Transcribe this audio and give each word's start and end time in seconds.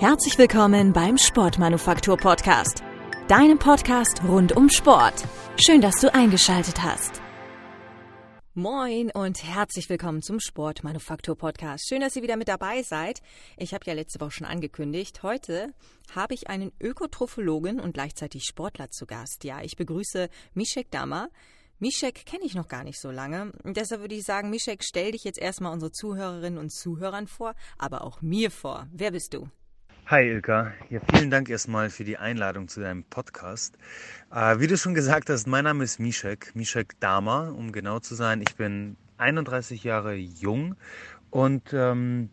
Herzlich 0.00 0.38
willkommen 0.38 0.92
beim 0.92 1.18
Sportmanufaktur 1.18 2.16
Podcast, 2.16 2.84
deinem 3.26 3.58
Podcast 3.58 4.22
rund 4.22 4.56
um 4.56 4.70
Sport. 4.70 5.24
Schön, 5.56 5.80
dass 5.80 5.96
du 5.96 6.14
eingeschaltet 6.14 6.84
hast. 6.84 7.20
Moin 8.54 9.10
und 9.10 9.42
herzlich 9.42 9.88
willkommen 9.88 10.22
zum 10.22 10.38
Sportmanufaktur 10.38 11.36
Podcast. 11.36 11.88
Schön, 11.88 12.00
dass 12.00 12.14
ihr 12.14 12.22
wieder 12.22 12.36
mit 12.36 12.46
dabei 12.46 12.84
seid. 12.84 13.22
Ich 13.56 13.74
habe 13.74 13.86
ja 13.86 13.92
letzte 13.92 14.20
Woche 14.20 14.30
schon 14.30 14.46
angekündigt, 14.46 15.24
heute 15.24 15.74
habe 16.14 16.34
ich 16.34 16.48
einen 16.48 16.70
Ökotrophologen 16.80 17.80
und 17.80 17.94
gleichzeitig 17.94 18.44
Sportler 18.44 18.92
zu 18.92 19.04
Gast. 19.04 19.42
Ja, 19.42 19.62
ich 19.62 19.74
begrüße 19.74 20.28
Mischek 20.54 20.92
Dammer. 20.92 21.28
Mischek 21.80 22.24
kenne 22.24 22.44
ich 22.44 22.54
noch 22.54 22.68
gar 22.68 22.84
nicht 22.84 23.00
so 23.00 23.10
lange. 23.10 23.50
Deshalb 23.64 24.02
würde 24.02 24.14
ich 24.14 24.22
sagen, 24.22 24.50
Mischek, 24.50 24.84
stell 24.84 25.10
dich 25.10 25.24
jetzt 25.24 25.40
erstmal 25.40 25.72
unsere 25.72 25.90
Zuhörerinnen 25.90 26.60
und 26.60 26.72
Zuhörern 26.72 27.26
vor, 27.26 27.56
aber 27.78 28.04
auch 28.04 28.22
mir 28.22 28.52
vor. 28.52 28.86
Wer 28.92 29.10
bist 29.10 29.34
du? 29.34 29.50
Hi 30.10 30.22
Ilka, 30.22 30.72
ja, 30.88 31.00
vielen 31.12 31.30
Dank 31.30 31.50
erstmal 31.50 31.90
für 31.90 32.02
die 32.02 32.16
Einladung 32.16 32.66
zu 32.66 32.80
deinem 32.80 33.04
Podcast. 33.04 33.76
Äh, 34.34 34.58
wie 34.58 34.66
du 34.66 34.78
schon 34.78 34.94
gesagt 34.94 35.28
hast, 35.28 35.46
mein 35.46 35.64
Name 35.64 35.84
ist 35.84 36.00
Mishek, 36.00 36.52
Mishek 36.54 36.98
Dama, 36.98 37.50
um 37.50 37.72
genau 37.72 37.98
zu 37.98 38.14
sein. 38.14 38.40
Ich 38.40 38.56
bin 38.56 38.96
31 39.18 39.84
Jahre 39.84 40.14
jung 40.14 40.76
und 41.28 41.74
ähm, 41.74 42.30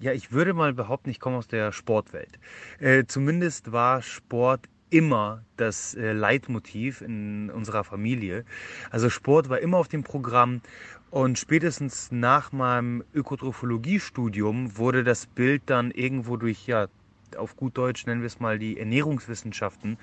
ja, 0.00 0.12
ich 0.12 0.32
würde 0.32 0.54
mal 0.54 0.72
behaupten, 0.72 1.10
ich 1.10 1.20
komme 1.20 1.36
aus 1.36 1.48
der 1.48 1.70
Sportwelt. 1.70 2.38
Äh, 2.78 3.04
zumindest 3.04 3.72
war 3.72 4.00
Sport 4.00 4.66
immer 4.88 5.44
das 5.58 5.94
äh, 5.96 6.12
Leitmotiv 6.12 7.02
in 7.02 7.50
unserer 7.50 7.84
Familie. 7.84 8.46
Also 8.90 9.10
Sport 9.10 9.50
war 9.50 9.58
immer 9.58 9.76
auf 9.76 9.88
dem 9.88 10.02
Programm 10.02 10.62
und 11.10 11.38
spätestens 11.38 12.10
nach 12.10 12.52
meinem 12.52 13.04
Ökotrophologie-Studium 13.12 14.78
wurde 14.78 15.04
das 15.04 15.26
Bild 15.26 15.64
dann 15.66 15.90
irgendwo 15.90 16.38
durch 16.38 16.66
ja, 16.66 16.88
auf 17.36 17.56
gut 17.56 17.76
Deutsch 17.76 18.06
nennen 18.06 18.22
wir 18.22 18.26
es 18.26 18.40
mal 18.40 18.58
die 18.58 18.78
Ernährungswissenschaften, 18.78 19.98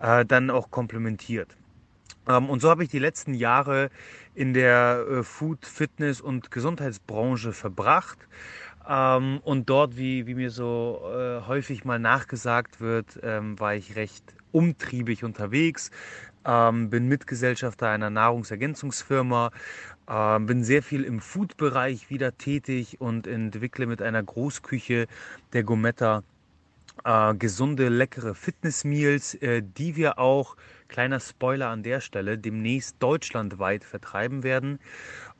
äh, 0.00 0.24
dann 0.24 0.50
auch 0.50 0.70
komplementiert. 0.70 1.56
Ähm, 2.28 2.50
und 2.50 2.60
so 2.60 2.70
habe 2.70 2.84
ich 2.84 2.90
die 2.90 2.98
letzten 2.98 3.34
Jahre 3.34 3.90
in 4.34 4.54
der 4.54 5.04
äh, 5.08 5.22
Food, 5.22 5.66
Fitness 5.66 6.20
und 6.20 6.50
Gesundheitsbranche 6.50 7.52
verbracht. 7.52 8.18
Ähm, 8.88 9.40
und 9.44 9.68
dort, 9.68 9.96
wie, 9.96 10.26
wie 10.26 10.34
mir 10.34 10.50
so 10.50 11.02
äh, 11.04 11.46
häufig 11.46 11.84
mal 11.84 11.98
nachgesagt 11.98 12.80
wird, 12.80 13.18
ähm, 13.22 13.58
war 13.58 13.74
ich 13.74 13.96
recht 13.96 14.34
umtriebig 14.52 15.22
unterwegs, 15.22 15.90
ähm, 16.44 16.90
bin 16.90 17.06
Mitgesellschafter 17.06 17.88
einer 17.88 18.10
Nahrungsergänzungsfirma, 18.10 19.50
äh, 20.08 20.38
bin 20.40 20.64
sehr 20.64 20.82
viel 20.82 21.04
im 21.04 21.20
Food-Bereich 21.20 22.10
wieder 22.10 22.36
tätig 22.36 23.00
und 23.00 23.26
entwickle 23.26 23.86
mit 23.86 24.02
einer 24.02 24.22
Großküche 24.22 25.06
der 25.52 25.62
Gometta 25.62 26.22
äh, 27.04 27.34
gesunde, 27.34 27.88
leckere 27.88 28.34
Fitnessmeals, 28.34 29.34
äh, 29.34 29.62
die 29.62 29.96
wir 29.96 30.18
auch, 30.18 30.56
kleiner 30.88 31.20
Spoiler 31.20 31.68
an 31.68 31.82
der 31.82 32.00
Stelle, 32.00 32.38
demnächst 32.38 32.96
deutschlandweit 33.00 33.84
vertreiben 33.84 34.42
werden. 34.42 34.78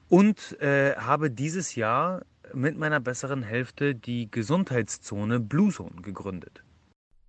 Und 0.08 0.60
äh, 0.60 0.96
habe 0.96 1.30
dieses 1.30 1.74
Jahr 1.74 2.22
mit 2.52 2.76
meiner 2.76 3.00
besseren 3.00 3.42
Hälfte 3.42 3.94
die 3.94 4.30
Gesundheitszone 4.30 5.40
Blue 5.40 5.72
Zone 5.72 6.02
gegründet. 6.02 6.64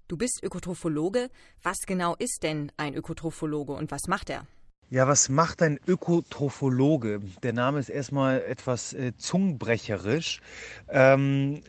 Du 0.08 0.18
bist 0.18 0.42
Ökotrophologe. 0.44 1.30
Was 1.64 1.78
genau 1.88 2.16
ist 2.18 2.44
denn 2.44 2.72
ein 2.78 2.96
Ökotrophologe 2.96 3.74
und 3.74 3.92
was 3.92 4.08
macht 4.08 4.30
er? 4.30 4.46
Ja, 4.90 5.08
was 5.08 5.30
macht 5.30 5.62
ein 5.62 5.80
Ökotrophologe? 5.88 7.22
Der 7.44 7.54
Name 7.54 7.80
ist 7.80 7.88
erstmal 7.88 8.42
etwas 8.42 8.92
äh, 8.92 9.14
zungenbrecherisch. 9.16 10.42
Ähm, 10.90 11.62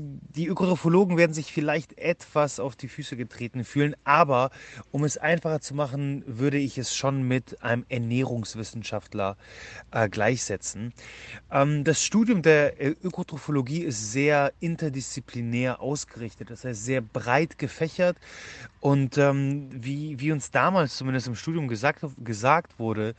die 0.00 0.46
Ökotrophologen 0.46 1.16
werden 1.16 1.32
sich 1.32 1.52
vielleicht 1.52 1.98
etwas 1.98 2.60
auf 2.60 2.76
die 2.76 2.88
Füße 2.88 3.16
getreten 3.16 3.64
fühlen, 3.64 3.94
aber 4.04 4.50
um 4.90 5.04
es 5.04 5.18
einfacher 5.18 5.60
zu 5.60 5.74
machen, 5.74 6.24
würde 6.26 6.58
ich 6.58 6.78
es 6.78 6.94
schon 6.94 7.22
mit 7.22 7.62
einem 7.62 7.84
Ernährungswissenschaftler 7.88 9.36
äh, 9.90 10.08
gleichsetzen. 10.08 10.92
Ähm, 11.50 11.84
das 11.84 12.02
Studium 12.02 12.42
der 12.42 12.74
Ökotrophologie 13.04 13.80
ist 13.80 14.12
sehr 14.12 14.52
interdisziplinär 14.60 15.80
ausgerichtet, 15.80 16.50
das 16.50 16.64
heißt 16.64 16.84
sehr 16.84 17.00
breit 17.00 17.58
gefächert 17.58 18.16
und 18.80 19.18
ähm, 19.18 19.70
wie, 19.72 20.20
wie 20.20 20.32
uns 20.32 20.50
damals 20.50 20.96
zumindest 20.96 21.26
im 21.26 21.34
Studium 21.34 21.68
gesagt, 21.68 22.04
gesagt 22.18 22.78
wurde, 22.78 23.14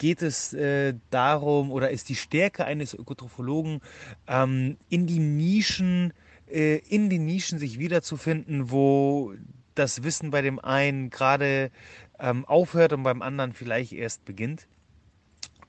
geht 0.00 0.22
es 0.22 0.52
äh, 0.54 0.94
darum 1.10 1.70
oder 1.70 1.90
ist 1.90 2.08
die 2.08 2.16
Stärke 2.16 2.64
eines 2.64 2.94
Ökotrophologen 2.94 3.82
ähm, 4.26 4.78
in 4.88 5.06
die 5.06 5.20
Nischen, 5.20 6.14
äh, 6.50 6.78
in 6.88 7.10
den 7.10 7.26
Nischen 7.26 7.58
sich 7.58 7.78
wiederzufinden, 7.78 8.70
wo 8.70 9.34
das 9.74 10.02
Wissen 10.02 10.30
bei 10.30 10.40
dem 10.40 10.58
einen 10.58 11.10
gerade 11.10 11.70
ähm, 12.18 12.46
aufhört 12.46 12.94
und 12.94 13.02
beim 13.02 13.20
anderen 13.20 13.52
vielleicht 13.52 13.92
erst 13.92 14.24
beginnt. 14.24 14.66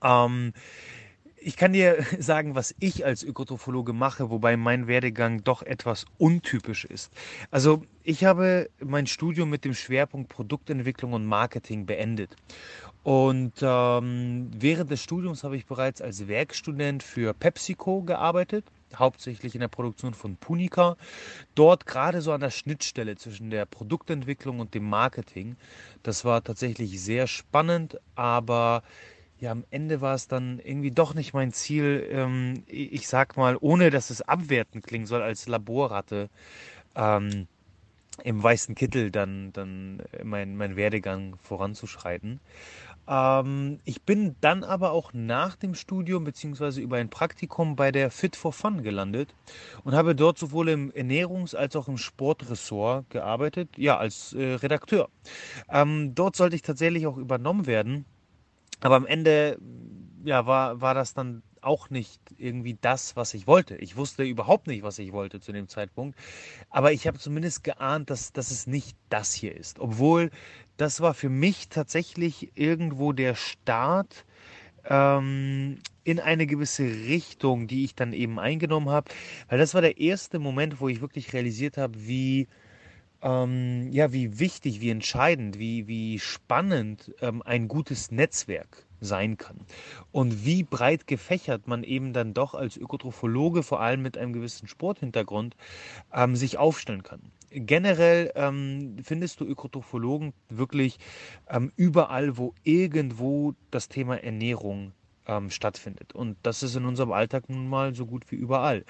Ähm, 0.02 0.53
ich 1.44 1.58
kann 1.58 1.74
dir 1.74 2.06
sagen, 2.19 2.56
was 2.56 2.74
ich 2.80 3.06
als 3.06 3.24
Ökotrophologe 3.24 3.92
mache, 3.92 4.30
wobei 4.30 4.56
mein 4.56 4.88
Werdegang 4.88 5.44
doch 5.44 5.62
etwas 5.62 6.06
untypisch 6.18 6.86
ist. 6.86 7.12
Also 7.50 7.84
ich 8.03 8.24
habe 8.24 8.69
mein 8.80 9.08
Studium 9.08 9.50
mit 9.50 9.66
dem 9.66 9.74
Schwerpunkt 9.74 10.30
Produktentwicklung 10.30 11.13
und 11.13 11.25
Marketing 11.25 11.86
beendet. 11.86 12.36
Und 13.03 13.53
ähm, 13.62 14.51
während 14.56 14.91
des 14.91 15.01
Studiums 15.01 15.44
habe 15.44 15.57
ich 15.57 15.66
bereits 15.66 16.01
als 16.01 16.28
Werkstudent 16.28 17.01
für 17.01 17.34
PepsiCo 17.34 18.03
gearbeitet, 18.03 18.66
hauptsächlich 18.95 19.56
in 19.56 19.62
der 19.62 19.69
Produktion 19.69 20.13
von 20.13 20.38
Punica. 20.38 20.97
Dort 21.56 21.88
gerade 21.88 22.22
so 22.22 22.31
an 22.31 22.41
der 22.41 22.51
Schnittstelle 22.51 23.16
zwischen 23.16 23.50
der 23.50 23.66
Produktentwicklung 23.66 24.59
und 24.59 24.75
dem 24.75 24.88
Marketing. 24.88 25.56
Das 26.03 26.25
war 26.25 26.44
tatsächlich 26.44 27.01
sehr 27.01 27.25
spannend, 27.25 27.97
aber 28.16 28.84
ja, 29.39 29.51
am 29.51 29.63
Ende 29.72 30.01
war 30.01 30.13
es 30.13 30.28
dann 30.28 30.59
irgendwie 30.59 30.91
doch 30.91 31.16
nicht 31.16 31.33
mein 31.33 31.51
Ziel, 31.51 32.07
ähm, 32.12 32.63
ich 32.68 33.07
sag 33.07 33.35
mal, 33.35 33.57
ohne 33.59 33.89
dass 33.89 34.12
es 34.12 34.22
abwertend 34.22 34.85
klingen 34.85 35.07
soll, 35.07 35.23
als 35.23 35.47
Laborratte 35.47 36.29
ähm, 36.95 37.47
im 38.23 38.44
weißen 38.44 38.75
Kittel 38.75 39.09
dann, 39.09 39.51
dann 39.53 40.03
mein, 40.23 40.56
mein 40.57 40.75
Werdegang 40.75 41.38
voranzuschreiten. 41.41 42.39
Ähm, 43.07 43.79
ich 43.85 44.01
bin 44.03 44.35
dann 44.41 44.63
aber 44.63 44.91
auch 44.91 45.13
nach 45.13 45.56
dem 45.56 45.75
Studium 45.75 46.23
beziehungsweise 46.23 46.81
über 46.81 46.97
ein 46.97 47.09
Praktikum 47.09 47.75
bei 47.75 47.91
der 47.91 48.12
Fit 48.12 48.35
for 48.35 48.53
Fun 48.53 48.84
gelandet 48.84 49.34
und 49.84 49.94
habe 49.94 50.16
dort 50.16 50.38
sowohl 50.38 50.69
im 50.69 50.91
Ernährungs- 50.91 51.56
als 51.56 51.75
auch 51.75 51.88
im 51.88 51.97
Sportressort 51.97 53.09
gearbeitet, 53.09 53.69
ja, 53.78 53.97
als 53.97 54.34
äh, 54.34 54.53
Redakteur. 54.56 55.09
Ähm, 55.69 56.13
dort 56.16 56.35
sollte 56.35 56.56
ich 56.56 56.62
tatsächlich 56.62 57.07
auch 57.07 57.17
übernommen 57.17 57.66
werden, 57.66 58.06
aber 58.81 58.95
am 58.95 59.06
Ende 59.06 59.57
ja, 60.23 60.45
war, 60.45 60.81
war 60.81 60.94
das 60.94 61.13
dann 61.13 61.44
auch 61.62 61.89
nicht 61.89 62.19
irgendwie 62.38 62.78
das, 62.81 63.16
was 63.16 63.33
ich 63.33 63.47
wollte. 63.47 63.75
Ich 63.75 63.95
wusste 63.95 64.23
überhaupt 64.23 64.68
nicht, 64.68 64.83
was 64.83 65.00
ich 65.00 65.12
wollte 65.12 65.39
zu 65.39 65.51
dem 65.51 65.68
Zeitpunkt. 65.68 66.18
Aber 66.69 66.91
ich 66.91 67.07
habe 67.07 67.19
zumindest 67.19 67.63
geahnt, 67.63 68.09
dass, 68.09 68.33
dass 68.33 68.51
es 68.51 68.68
nicht 68.68 68.97
das 69.09 69.33
hier 69.33 69.56
ist. 69.56 69.79
Obwohl 69.79 70.31
das 70.81 71.00
war 71.00 71.14
für 71.14 71.30
mich 71.30 71.69
tatsächlich 71.69 72.53
irgendwo 72.56 73.14
der 73.14 73.36
Start 73.36 74.25
ähm, 74.86 75.78
in 76.03 76.19
eine 76.19 76.47
gewisse 76.47 76.84
Richtung, 76.84 77.68
die 77.68 77.84
ich 77.84 77.94
dann 77.94 78.14
eben 78.14 78.40
eingenommen 78.40 78.90
habe. 78.90 79.12
Weil 79.47 79.59
das 79.59 79.75
war 79.75 79.81
der 79.81 80.00
erste 80.00 80.40
Moment, 80.40 80.81
wo 80.81 80.90
ich 80.90 81.00
wirklich 81.00 81.34
realisiert 81.34 81.78
habe, 81.78 81.94
wie 82.08 82.47
ähm, 83.22 83.92
ja, 83.92 84.12
wie 84.12 84.40
wichtig, 84.40 84.81
wie 84.81 84.90
entscheidend, 84.90 85.59
wie, 85.59 85.88
wie 85.88 86.18
spannend 86.18 87.13
ähm, 87.22 87.44
ein 87.44 87.68
gutes 87.68 88.09
Netzwerk 88.09 88.88
sein 89.00 89.38
kann. 89.38 89.59
Und 90.12 90.46
wie 90.46 90.63
breit 90.63 91.06
gefächert 91.06 91.68
man 91.68 91.84
eben 91.84 92.12
dann 92.12 92.34
doch 92.34 92.56
als 92.56 92.75
Ökotrophologe, 92.75 93.62
vor 93.62 93.81
allem 93.81 94.02
mit 94.02 94.18
einem 94.18 94.34
gewissen 94.34 94.68
Sporthintergrund, 94.68 95.56
ähm, 96.12 96.36
sich 96.36 96.58
aufstellen 96.58 97.04
kann. 97.04 97.22
Generell 97.53 98.31
ähm, 98.36 98.95
findest 99.03 99.42
du 99.42 99.45
Ökotrophologen 99.45 100.33
wirklich 100.50 100.98
ähm, 101.50 101.71
überall, 101.75 102.38
wo 102.38 102.53
irgendwo 102.63 103.53
das 103.71 103.89
Thema 103.89 104.24
Ernährung 104.24 104.94
ähm, 105.27 105.50
stattfindet. 105.50 106.13
Und 106.13 106.38
das 106.44 106.63
ist 106.63 106.75
in 106.75 106.86
unserem 106.86 107.12
Alltag 107.12 107.50
nun 107.50 107.68
mal 107.68 107.94
so 107.94 108.06
gut 108.06 108.31
wie 108.31 108.36
überall. 108.36 108.86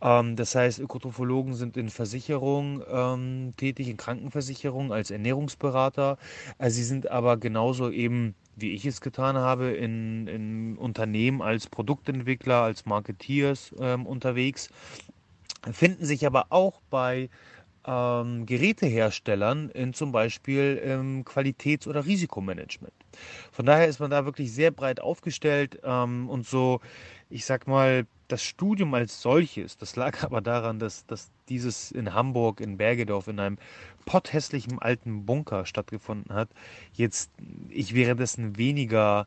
Ähm, 0.00 0.36
das 0.36 0.54
heißt, 0.54 0.78
Ökotrophologen 0.78 1.52
sind 1.52 1.76
in 1.76 1.90
Versicherung 1.90 2.82
ähm, 2.90 3.52
tätig, 3.58 3.88
in 3.88 3.98
Krankenversicherung 3.98 4.90
als 4.92 5.10
Ernährungsberater. 5.10 6.16
Also 6.56 6.76
sie 6.76 6.84
sind 6.84 7.10
aber 7.10 7.36
genauso 7.36 7.90
eben 7.90 8.34
wie 8.56 8.72
ich 8.72 8.86
es 8.86 9.00
getan 9.00 9.36
habe, 9.36 9.70
in, 9.70 10.26
in 10.26 10.76
Unternehmen 10.78 11.42
als 11.42 11.68
Produktentwickler, 11.68 12.62
als 12.62 12.86
Marketeers 12.86 13.70
unterwegs, 13.70 14.68
finden 15.70 16.04
sich 16.04 16.26
aber 16.26 16.46
auch 16.50 16.80
bei 16.90 17.30
ähm, 17.88 18.44
Geräteherstellern 18.44 19.70
in 19.70 19.94
zum 19.94 20.12
Beispiel 20.12 20.80
ähm, 20.84 21.24
Qualitäts- 21.24 21.88
oder 21.88 22.04
Risikomanagement. 22.04 22.92
Von 23.50 23.64
daher 23.64 23.88
ist 23.88 23.98
man 23.98 24.10
da 24.10 24.26
wirklich 24.26 24.52
sehr 24.52 24.70
breit 24.70 25.00
aufgestellt 25.00 25.80
ähm, 25.82 26.28
und 26.28 26.46
so, 26.46 26.80
ich 27.30 27.46
sag 27.46 27.66
mal, 27.66 28.06
das 28.28 28.42
Studium 28.42 28.92
als 28.92 29.22
solches, 29.22 29.78
das 29.78 29.96
lag 29.96 30.22
aber 30.22 30.42
daran, 30.42 30.78
dass, 30.78 31.06
dass 31.06 31.30
dieses 31.48 31.90
in 31.90 32.12
Hamburg, 32.12 32.60
in 32.60 32.76
Bergedorf, 32.76 33.26
in 33.26 33.40
einem 33.40 33.56
potthässlichen 34.04 34.78
alten 34.80 35.24
Bunker 35.24 35.64
stattgefunden 35.64 36.34
hat, 36.34 36.50
jetzt 36.92 37.30
ich 37.70 37.94
währenddessen 37.94 38.58
weniger 38.58 39.26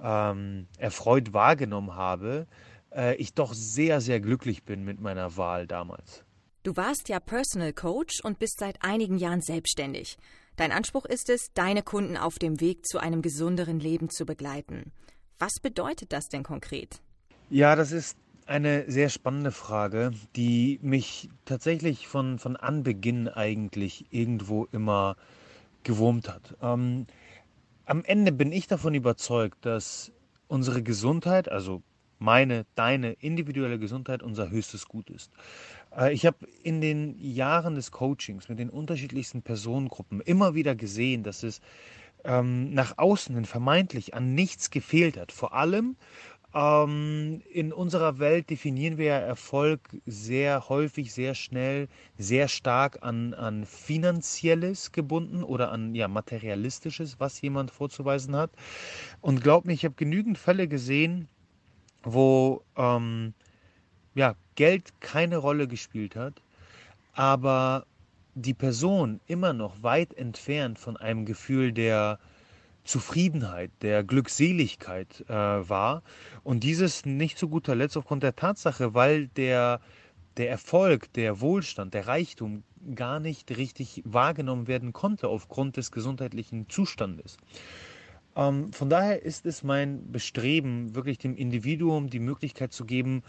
ähm, 0.00 0.68
erfreut 0.78 1.32
wahrgenommen 1.32 1.96
habe, 1.96 2.46
äh, 2.94 3.16
ich 3.16 3.34
doch 3.34 3.54
sehr, 3.54 4.00
sehr 4.00 4.20
glücklich 4.20 4.62
bin 4.62 4.84
mit 4.84 5.00
meiner 5.00 5.36
Wahl 5.36 5.66
damals. 5.66 6.24
Du 6.64 6.76
warst 6.76 7.08
ja 7.08 7.20
Personal 7.20 7.72
Coach 7.72 8.20
und 8.22 8.38
bist 8.38 8.58
seit 8.58 8.82
einigen 8.82 9.16
Jahren 9.16 9.40
selbstständig. 9.40 10.18
Dein 10.56 10.72
Anspruch 10.72 11.04
ist 11.04 11.30
es, 11.30 11.52
deine 11.54 11.82
Kunden 11.82 12.16
auf 12.16 12.38
dem 12.38 12.60
Weg 12.60 12.84
zu 12.84 12.98
einem 12.98 13.22
gesünderen 13.22 13.78
Leben 13.78 14.10
zu 14.10 14.26
begleiten. 14.26 14.92
Was 15.38 15.52
bedeutet 15.62 16.12
das 16.12 16.26
denn 16.26 16.42
konkret? 16.42 17.00
Ja, 17.48 17.76
das 17.76 17.92
ist 17.92 18.18
eine 18.46 18.90
sehr 18.90 19.08
spannende 19.08 19.52
Frage, 19.52 20.10
die 20.34 20.80
mich 20.82 21.28
tatsächlich 21.44 22.08
von, 22.08 22.38
von 22.38 22.56
Anbeginn 22.56 23.28
eigentlich 23.28 24.06
irgendwo 24.10 24.64
immer 24.72 25.16
gewurmt 25.84 26.28
hat. 26.28 26.56
Ähm, 26.60 27.06
am 27.84 28.04
Ende 28.04 28.32
bin 28.32 28.50
ich 28.50 28.66
davon 28.66 28.94
überzeugt, 28.94 29.64
dass 29.64 30.10
unsere 30.48 30.82
Gesundheit, 30.82 31.48
also 31.48 31.82
meine, 32.18 32.66
deine 32.74 33.12
individuelle 33.12 33.78
Gesundheit 33.78 34.22
unser 34.22 34.50
höchstes 34.50 34.88
Gut 34.88 35.08
ist. 35.10 35.30
Äh, 35.96 36.12
ich 36.12 36.26
habe 36.26 36.38
in 36.62 36.80
den 36.80 37.18
Jahren 37.18 37.74
des 37.74 37.90
Coachings 37.90 38.48
mit 38.48 38.58
den 38.58 38.70
unterschiedlichsten 38.70 39.42
Personengruppen 39.42 40.20
immer 40.20 40.54
wieder 40.54 40.74
gesehen, 40.74 41.22
dass 41.22 41.42
es 41.42 41.60
ähm, 42.24 42.72
nach 42.74 42.98
außen 42.98 43.34
hin 43.34 43.44
vermeintlich 43.44 44.14
an 44.14 44.34
nichts 44.34 44.70
gefehlt 44.70 45.16
hat. 45.16 45.32
Vor 45.32 45.54
allem 45.54 45.96
ähm, 46.54 47.42
in 47.52 47.72
unserer 47.72 48.18
Welt 48.18 48.48
definieren 48.50 48.96
wir 48.96 49.12
Erfolg 49.12 49.80
sehr 50.06 50.68
häufig, 50.68 51.12
sehr 51.12 51.34
schnell, 51.34 51.88
sehr 52.16 52.48
stark 52.48 53.02
an, 53.02 53.34
an 53.34 53.66
finanzielles 53.66 54.92
gebunden 54.92 55.42
oder 55.42 55.70
an 55.70 55.94
ja, 55.94 56.08
materialistisches, 56.08 57.20
was 57.20 57.40
jemand 57.42 57.70
vorzuweisen 57.70 58.34
hat. 58.34 58.50
Und 59.20 59.42
glaub 59.42 59.66
mir, 59.66 59.74
ich 59.74 59.84
habe 59.84 59.94
genügend 59.94 60.38
Fälle 60.38 60.68
gesehen, 60.68 61.28
wo 62.02 62.62
ähm, 62.76 63.34
ja, 64.18 64.34
Geld 64.56 65.00
keine 65.00 65.36
Rolle 65.36 65.68
gespielt 65.68 66.16
hat, 66.16 66.42
aber 67.14 67.86
die 68.34 68.52
Person 68.54 69.20
immer 69.28 69.52
noch 69.52 69.84
weit 69.84 70.12
entfernt 70.14 70.80
von 70.80 70.96
einem 70.96 71.24
Gefühl 71.24 71.72
der 71.72 72.18
Zufriedenheit, 72.82 73.70
der 73.80 74.02
Glückseligkeit 74.02 75.24
äh, 75.28 75.32
war. 75.32 76.02
Und 76.42 76.64
dieses 76.64 77.06
nicht 77.06 77.38
zu 77.38 77.48
guter 77.48 77.76
Letzt 77.76 77.96
aufgrund 77.96 78.24
der 78.24 78.34
Tatsache, 78.34 78.92
weil 78.92 79.28
der, 79.28 79.80
der 80.36 80.50
Erfolg, 80.50 81.12
der 81.12 81.40
Wohlstand, 81.40 81.94
der 81.94 82.08
Reichtum 82.08 82.64
gar 82.96 83.20
nicht 83.20 83.56
richtig 83.56 84.02
wahrgenommen 84.04 84.66
werden 84.66 84.92
konnte 84.92 85.28
aufgrund 85.28 85.76
des 85.76 85.92
gesundheitlichen 85.92 86.68
Zustandes. 86.68 87.36
Ähm, 88.38 88.72
von 88.72 88.88
daher 88.88 89.22
ist 89.22 89.46
es 89.46 89.64
mein 89.64 90.10
Bestreben, 90.12 90.94
wirklich 90.94 91.18
dem 91.18 91.34
Individuum 91.34 92.08
die 92.08 92.20
Möglichkeit 92.20 92.72
zu 92.72 92.84
geben, 92.84 93.22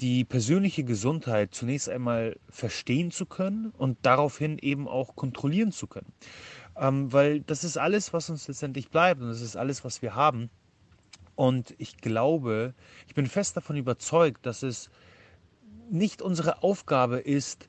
die 0.00 0.24
persönliche 0.24 0.82
Gesundheit 0.82 1.54
zunächst 1.54 1.88
einmal 1.88 2.38
verstehen 2.48 3.10
zu 3.10 3.26
können 3.26 3.72
und 3.76 3.98
daraufhin 4.02 4.58
eben 4.58 4.88
auch 4.88 5.14
kontrollieren 5.14 5.72
zu 5.72 5.86
können. 5.86 6.12
Ähm, 6.76 7.12
weil 7.12 7.40
das 7.40 7.64
ist 7.64 7.76
alles, 7.76 8.12
was 8.12 8.30
uns 8.30 8.48
letztendlich 8.48 8.88
bleibt 8.88 9.20
und 9.20 9.28
das 9.28 9.42
ist 9.42 9.56
alles, 9.56 9.84
was 9.84 10.00
wir 10.00 10.14
haben. 10.14 10.50
Und 11.34 11.74
ich 11.78 11.98
glaube, 11.98 12.74
ich 13.06 13.14
bin 13.14 13.26
fest 13.26 13.56
davon 13.56 13.76
überzeugt, 13.76 14.44
dass 14.46 14.62
es 14.62 14.90
nicht 15.90 16.22
unsere 16.22 16.62
Aufgabe 16.62 17.18
ist, 17.18 17.68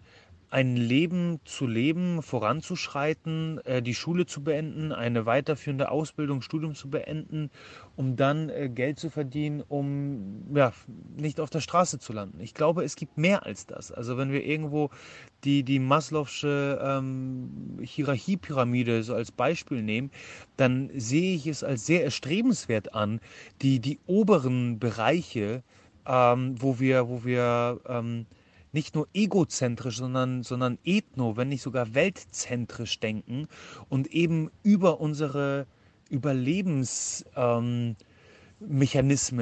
ein 0.51 0.75
Leben 0.75 1.39
zu 1.45 1.65
leben, 1.65 2.21
voranzuschreiten, 2.21 3.59
äh, 3.63 3.81
die 3.81 3.95
Schule 3.95 4.25
zu 4.25 4.43
beenden, 4.43 4.91
eine 4.91 5.25
weiterführende 5.25 5.89
Ausbildung, 5.89 6.41
Studium 6.41 6.75
zu 6.75 6.89
beenden, 6.89 7.49
um 7.95 8.17
dann 8.17 8.49
äh, 8.49 8.67
Geld 8.67 8.99
zu 8.99 9.09
verdienen, 9.09 9.63
um 9.65 10.53
ja, 10.53 10.73
nicht 11.17 11.39
auf 11.39 11.49
der 11.49 11.61
Straße 11.61 11.99
zu 11.99 12.11
landen. 12.11 12.41
Ich 12.41 12.53
glaube, 12.53 12.83
es 12.83 12.97
gibt 12.97 13.17
mehr 13.17 13.45
als 13.45 13.65
das. 13.65 13.93
Also 13.93 14.17
wenn 14.17 14.33
wir 14.33 14.43
irgendwo 14.43 14.89
die, 15.45 15.63
die 15.63 15.79
Maslow'sche 15.79 16.79
ähm, 16.83 17.79
Hierarchiepyramide 17.81 19.03
so 19.03 19.15
als 19.15 19.31
Beispiel 19.31 19.81
nehmen, 19.81 20.11
dann 20.57 20.89
sehe 20.93 21.33
ich 21.33 21.47
es 21.47 21.63
als 21.63 21.85
sehr 21.85 22.03
erstrebenswert 22.03 22.93
an, 22.93 23.21
die, 23.61 23.79
die 23.79 23.99
oberen 24.05 24.79
Bereiche, 24.79 25.63
ähm, 26.05 26.55
wo 26.61 26.81
wir, 26.81 27.07
wo 27.07 27.23
wir 27.23 27.79
ähm, 27.87 28.25
nicht 28.71 28.95
nur 28.95 29.07
egozentrisch, 29.13 29.97
sondern, 29.97 30.43
sondern 30.43 30.77
ethno, 30.83 31.37
wenn 31.37 31.49
nicht 31.49 31.61
sogar 31.61 31.93
weltzentrisch 31.93 32.99
denken 32.99 33.47
und 33.89 34.07
eben 34.07 34.49
über 34.63 34.99
unsere 35.01 35.67
Überlebensmechanismen, 36.09 37.95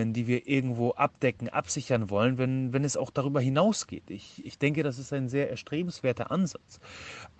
ähm, 0.08 0.14
die 0.14 0.28
wir 0.28 0.48
irgendwo 0.48 0.92
abdecken, 0.92 1.50
absichern 1.50 2.10
wollen, 2.10 2.38
wenn, 2.38 2.74
wenn 2.74 2.84
es 2.84 2.98
auch 2.98 3.10
darüber 3.10 3.42
hinausgeht. 3.42 4.10
Ich, 4.10 4.46
ich 4.46 4.58
denke, 4.58 4.84
das 4.84 5.00
ist 5.00 5.12
ein 5.14 5.30
sehr 5.30 5.50
erstrebenswerter 5.50 6.32
Ansatz. 6.32 6.80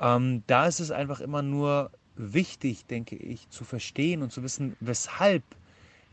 Ähm, 0.02 0.44
da 0.48 0.68
ist 0.68 0.80
es 0.80 0.92
einfach 0.92 1.20
immer 1.20 1.42
nur 1.42 1.92
wichtig, 2.16 2.86
denke 2.86 3.16
ich, 3.16 3.50
zu 3.50 3.64
verstehen 3.64 4.22
und 4.22 4.32
zu 4.32 4.44
wissen, 4.44 4.76
weshalb 4.80 5.44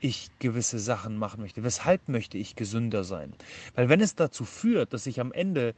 ich 0.01 0.31
gewisse 0.39 0.79
Sachen 0.79 1.17
machen 1.17 1.41
möchte? 1.41 1.63
Weshalb 1.65 2.09
möchte 2.09 2.39
ich 2.39 2.57
gesünder 2.57 3.05
sein? 3.05 3.33
Weil 3.75 3.89
wenn 3.89 4.01
es 4.01 4.15
dazu 4.15 4.45
führt, 4.45 4.93
dass 4.93 5.07
ich 5.07 5.21
am 5.21 5.33
Ende 5.33 5.75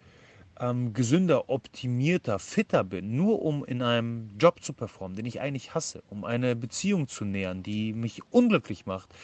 ähm, 0.61 0.93
gesünder, 0.93 1.49
optimierter, 1.49 2.39
fitter 2.39 2.85
bin, 2.85 3.17
nur 3.17 3.43
um 3.43 3.65
in 3.65 3.83
einem 3.83 4.31
Job 4.39 4.63
zu 4.63 4.73
performen, 4.73 5.17
den 5.17 5.27
ich 5.27 5.41
eigentlich 5.41 5.75
hasse, 5.75 6.03
um 6.11 6.25
eine 6.25 6.57
Beziehung 6.57 7.09
zu 7.09 7.25
nähern, 7.25 7.63
die 7.63 7.93
mich 7.93 8.23
unglücklich 8.31 8.87
macht, 8.87 9.15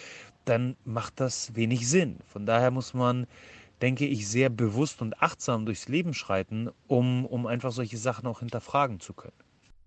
dann 0.45 0.77
macht 0.85 1.21
das 1.21 1.55
wenig 1.57 1.89
Sinn. 1.89 2.19
Von 2.27 2.47
daher 2.47 2.71
muss 2.71 2.95
man, 2.95 3.27
denke 3.83 4.07
ich, 4.07 4.29
sehr 4.29 4.51
bewusst 4.51 5.03
und 5.03 5.21
achtsam 5.23 5.67
durchs 5.67 5.89
Leben 5.89 6.15
schreiten, 6.15 6.71
um, 6.87 7.27
um 7.27 7.47
einfach 7.47 7.73
solche 7.73 7.99
Sachen 7.99 8.27
auch 8.27 8.41
hinterfragen 8.41 9.01
zu 9.01 9.15
können. 9.15 9.44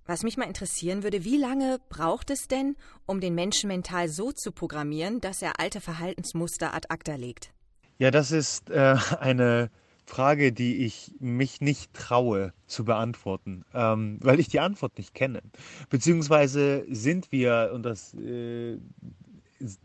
Was 0.08 0.24
mich 0.24 0.38
mal 0.38 0.46
interessieren 0.46 1.04
würde, 1.04 1.26
wie 1.26 1.36
lange 1.36 1.80
braucht 1.90 2.30
es 2.30 2.48
denn, 2.48 2.78
um 3.06 3.20
den 3.20 3.36
Menschen 3.36 3.68
mental 3.68 4.08
so 4.08 4.32
zu 4.32 4.54
programmieren, 4.54 5.20
dass 5.20 5.42
er 5.42 5.60
alte 5.60 5.82
Verhaltensmuster 5.82 6.74
ad 6.74 6.88
acta 6.90 7.16
legt? 7.16 7.52
Ja, 8.00 8.10
das 8.10 8.32
ist 8.32 8.70
äh, 8.70 8.96
eine 9.20 9.70
Frage, 10.06 10.54
die 10.54 10.86
ich 10.86 11.12
mich 11.20 11.60
nicht 11.60 11.94
traue 11.94 12.54
zu 12.68 12.86
beantworten, 12.86 13.66
ähm, 13.74 14.20
weil 14.22 14.40
ich 14.40 14.48
die 14.48 14.62
Antwort 14.62 14.98
nicht 14.98 15.14
kenne. 15.14 15.42
Beziehungsweise 15.90 16.86
sind 16.90 17.34
wir, 17.34 17.72
und 17.74 17.84
das 17.84 18.14
äh, 18.14 18.78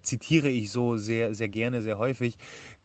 zitiere 0.02 0.50
ich 0.50 0.70
so 0.70 0.98
sehr, 0.98 1.34
sehr 1.34 1.48
gerne, 1.48 1.82
sehr 1.82 1.98
häufig, 1.98 2.36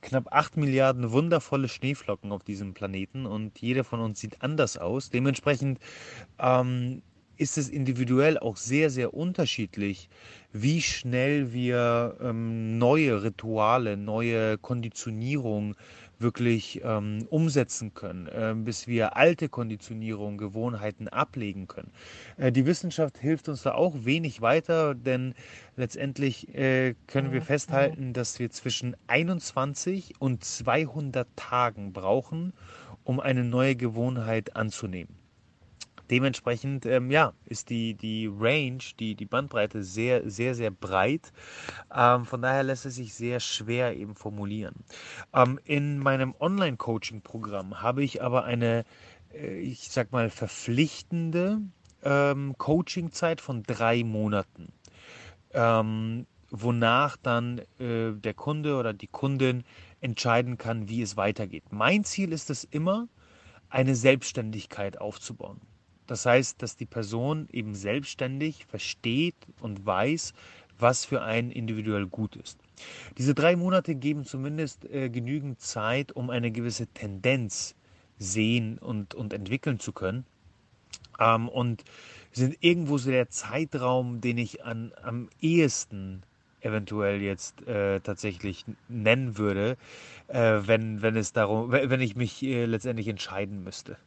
knapp 0.01 0.33
8 0.33 0.57
Milliarden 0.57 1.11
wundervolle 1.11 1.67
Schneeflocken 1.67 2.31
auf 2.31 2.43
diesem 2.43 2.73
Planeten 2.73 3.27
und 3.27 3.59
jeder 3.59 3.83
von 3.83 3.99
uns 3.99 4.19
sieht 4.19 4.41
anders 4.41 4.77
aus. 4.77 5.11
Dementsprechend 5.11 5.79
ähm, 6.39 7.03
ist 7.37 7.57
es 7.57 7.69
individuell 7.69 8.37
auch 8.37 8.57
sehr, 8.57 8.89
sehr 8.89 9.13
unterschiedlich, 9.13 10.09
wie 10.51 10.81
schnell 10.81 11.53
wir 11.53 12.17
ähm, 12.21 12.77
neue 12.77 13.23
Rituale, 13.23 13.97
neue 13.97 14.57
Konditionierung 14.57 15.75
wirklich 16.19 16.81
ähm, 16.83 17.27
umsetzen 17.29 17.93
können, 17.93 18.27
äh, 18.27 18.53
bis 18.55 18.87
wir 18.87 19.15
alte 19.15 19.49
Konditionierung, 19.49 20.37
Gewohnheiten 20.37 21.07
ablegen 21.07 21.67
können. 21.67 21.91
Äh, 22.37 22.51
die 22.51 22.65
Wissenschaft 22.65 23.17
hilft 23.17 23.49
uns 23.49 23.63
da 23.63 23.73
auch 23.73 23.93
wenig 24.05 24.41
weiter, 24.41 24.95
denn 24.95 25.33
letztendlich 25.75 26.53
äh, 26.55 26.95
können 27.07 27.31
wir 27.31 27.41
festhalten, 27.41 28.13
dass 28.13 28.39
wir 28.39 28.49
zwischen 28.49 28.95
21 29.07 30.15
und 30.19 30.43
200 30.43 31.27
Tagen 31.35 31.93
brauchen, 31.93 32.53
um 33.03 33.19
eine 33.19 33.43
neue 33.43 33.75
Gewohnheit 33.75 34.55
anzunehmen. 34.55 35.26
Dementsprechend, 36.09 36.85
ähm, 36.85 37.11
ja, 37.11 37.33
ist 37.45 37.69
die, 37.69 37.93
die 37.93 38.27
Range, 38.27 38.83
die, 38.99 39.15
die 39.15 39.25
Bandbreite 39.25 39.83
sehr, 39.83 40.29
sehr, 40.29 40.55
sehr 40.55 40.71
breit. 40.71 41.31
Ähm, 41.93 42.25
von 42.25 42.41
daher 42.41 42.63
lässt 42.63 42.85
es 42.85 42.95
sich 42.95 43.13
sehr 43.13 43.39
schwer 43.39 43.95
eben 43.95 44.15
formulieren. 44.15 44.75
Ähm, 45.33 45.59
in 45.65 45.99
meinem 45.99 46.33
Online-Coaching-Programm 46.39 47.81
habe 47.81 48.03
ich 48.03 48.21
aber 48.21 48.45
eine, 48.45 48.85
äh, 49.33 49.59
ich 49.59 49.89
sag 49.89 50.11
mal, 50.11 50.29
verpflichtende 50.29 51.61
ähm, 52.03 52.55
Coaching-Zeit 52.57 53.41
von 53.41 53.63
drei 53.63 54.03
Monaten. 54.03 54.71
Ähm, 55.53 56.25
wonach 56.49 57.17
dann 57.17 57.59
äh, 57.79 58.13
der 58.13 58.33
Kunde 58.33 58.77
oder 58.77 58.93
die 58.93 59.07
Kundin 59.07 59.63
entscheiden 59.99 60.57
kann, 60.57 60.87
wie 60.87 61.01
es 61.01 61.17
weitergeht. 61.17 61.65
Mein 61.71 62.03
Ziel 62.03 62.31
ist 62.31 62.49
es 62.49 62.63
immer, 62.63 63.07
eine 63.69 63.95
Selbstständigkeit 63.95 64.99
aufzubauen. 65.01 65.59
Das 66.07 66.25
heißt, 66.25 66.61
dass 66.61 66.75
die 66.75 66.85
Person 66.85 67.47
eben 67.51 67.75
selbstständig 67.75 68.65
versteht 68.65 69.35
und 69.59 69.85
weiß, 69.85 70.33
was 70.79 71.05
für 71.05 71.21
einen 71.21 71.51
individuell 71.51 72.07
gut 72.07 72.35
ist. 72.35 72.59
Diese 73.17 73.33
drei 73.33 73.55
Monate 73.55 73.95
geben 73.95 74.25
zumindest 74.25 74.85
äh, 74.85 75.09
genügend 75.09 75.59
Zeit, 75.59 76.11
um 76.11 76.29
eine 76.29 76.51
gewisse 76.51 76.87
Tendenz 76.87 77.75
sehen 78.19 78.77
und, 78.77 79.15
und 79.15 79.33
entwickeln 79.33 79.79
zu 79.79 79.91
können. 79.91 80.25
Ähm, 81.19 81.49
und 81.49 81.83
sind 82.31 82.57
irgendwo 82.61 82.97
so 82.97 83.09
der 83.09 83.29
Zeitraum, 83.29 84.21
den 84.21 84.37
ich 84.37 84.63
an, 84.63 84.93
am 85.01 85.29
ehesten 85.41 86.23
eventuell 86.61 87.21
jetzt 87.21 87.65
äh, 87.67 87.99
tatsächlich 87.99 88.65
nennen 88.87 89.37
würde, 89.37 89.77
äh, 90.27 90.59
wenn, 90.65 91.01
wenn 91.01 91.15
es 91.15 91.33
darum, 91.33 91.71
wenn 91.71 92.01
ich 92.01 92.15
mich 92.15 92.43
äh, 92.43 92.65
letztendlich 92.65 93.07
entscheiden 93.07 93.63
müsste. 93.63 93.97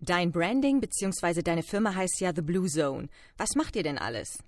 Dein 0.00 0.30
Branding 0.30 0.80
bzw. 0.80 1.42
deine 1.42 1.62
Firma 1.62 1.94
heißt 1.94 2.20
ja 2.20 2.32
The 2.34 2.42
Blue 2.42 2.68
Zone. 2.68 3.08
Was 3.36 3.56
macht 3.56 3.74
ihr 3.74 3.82
denn 3.82 3.98
alles? 3.98 4.38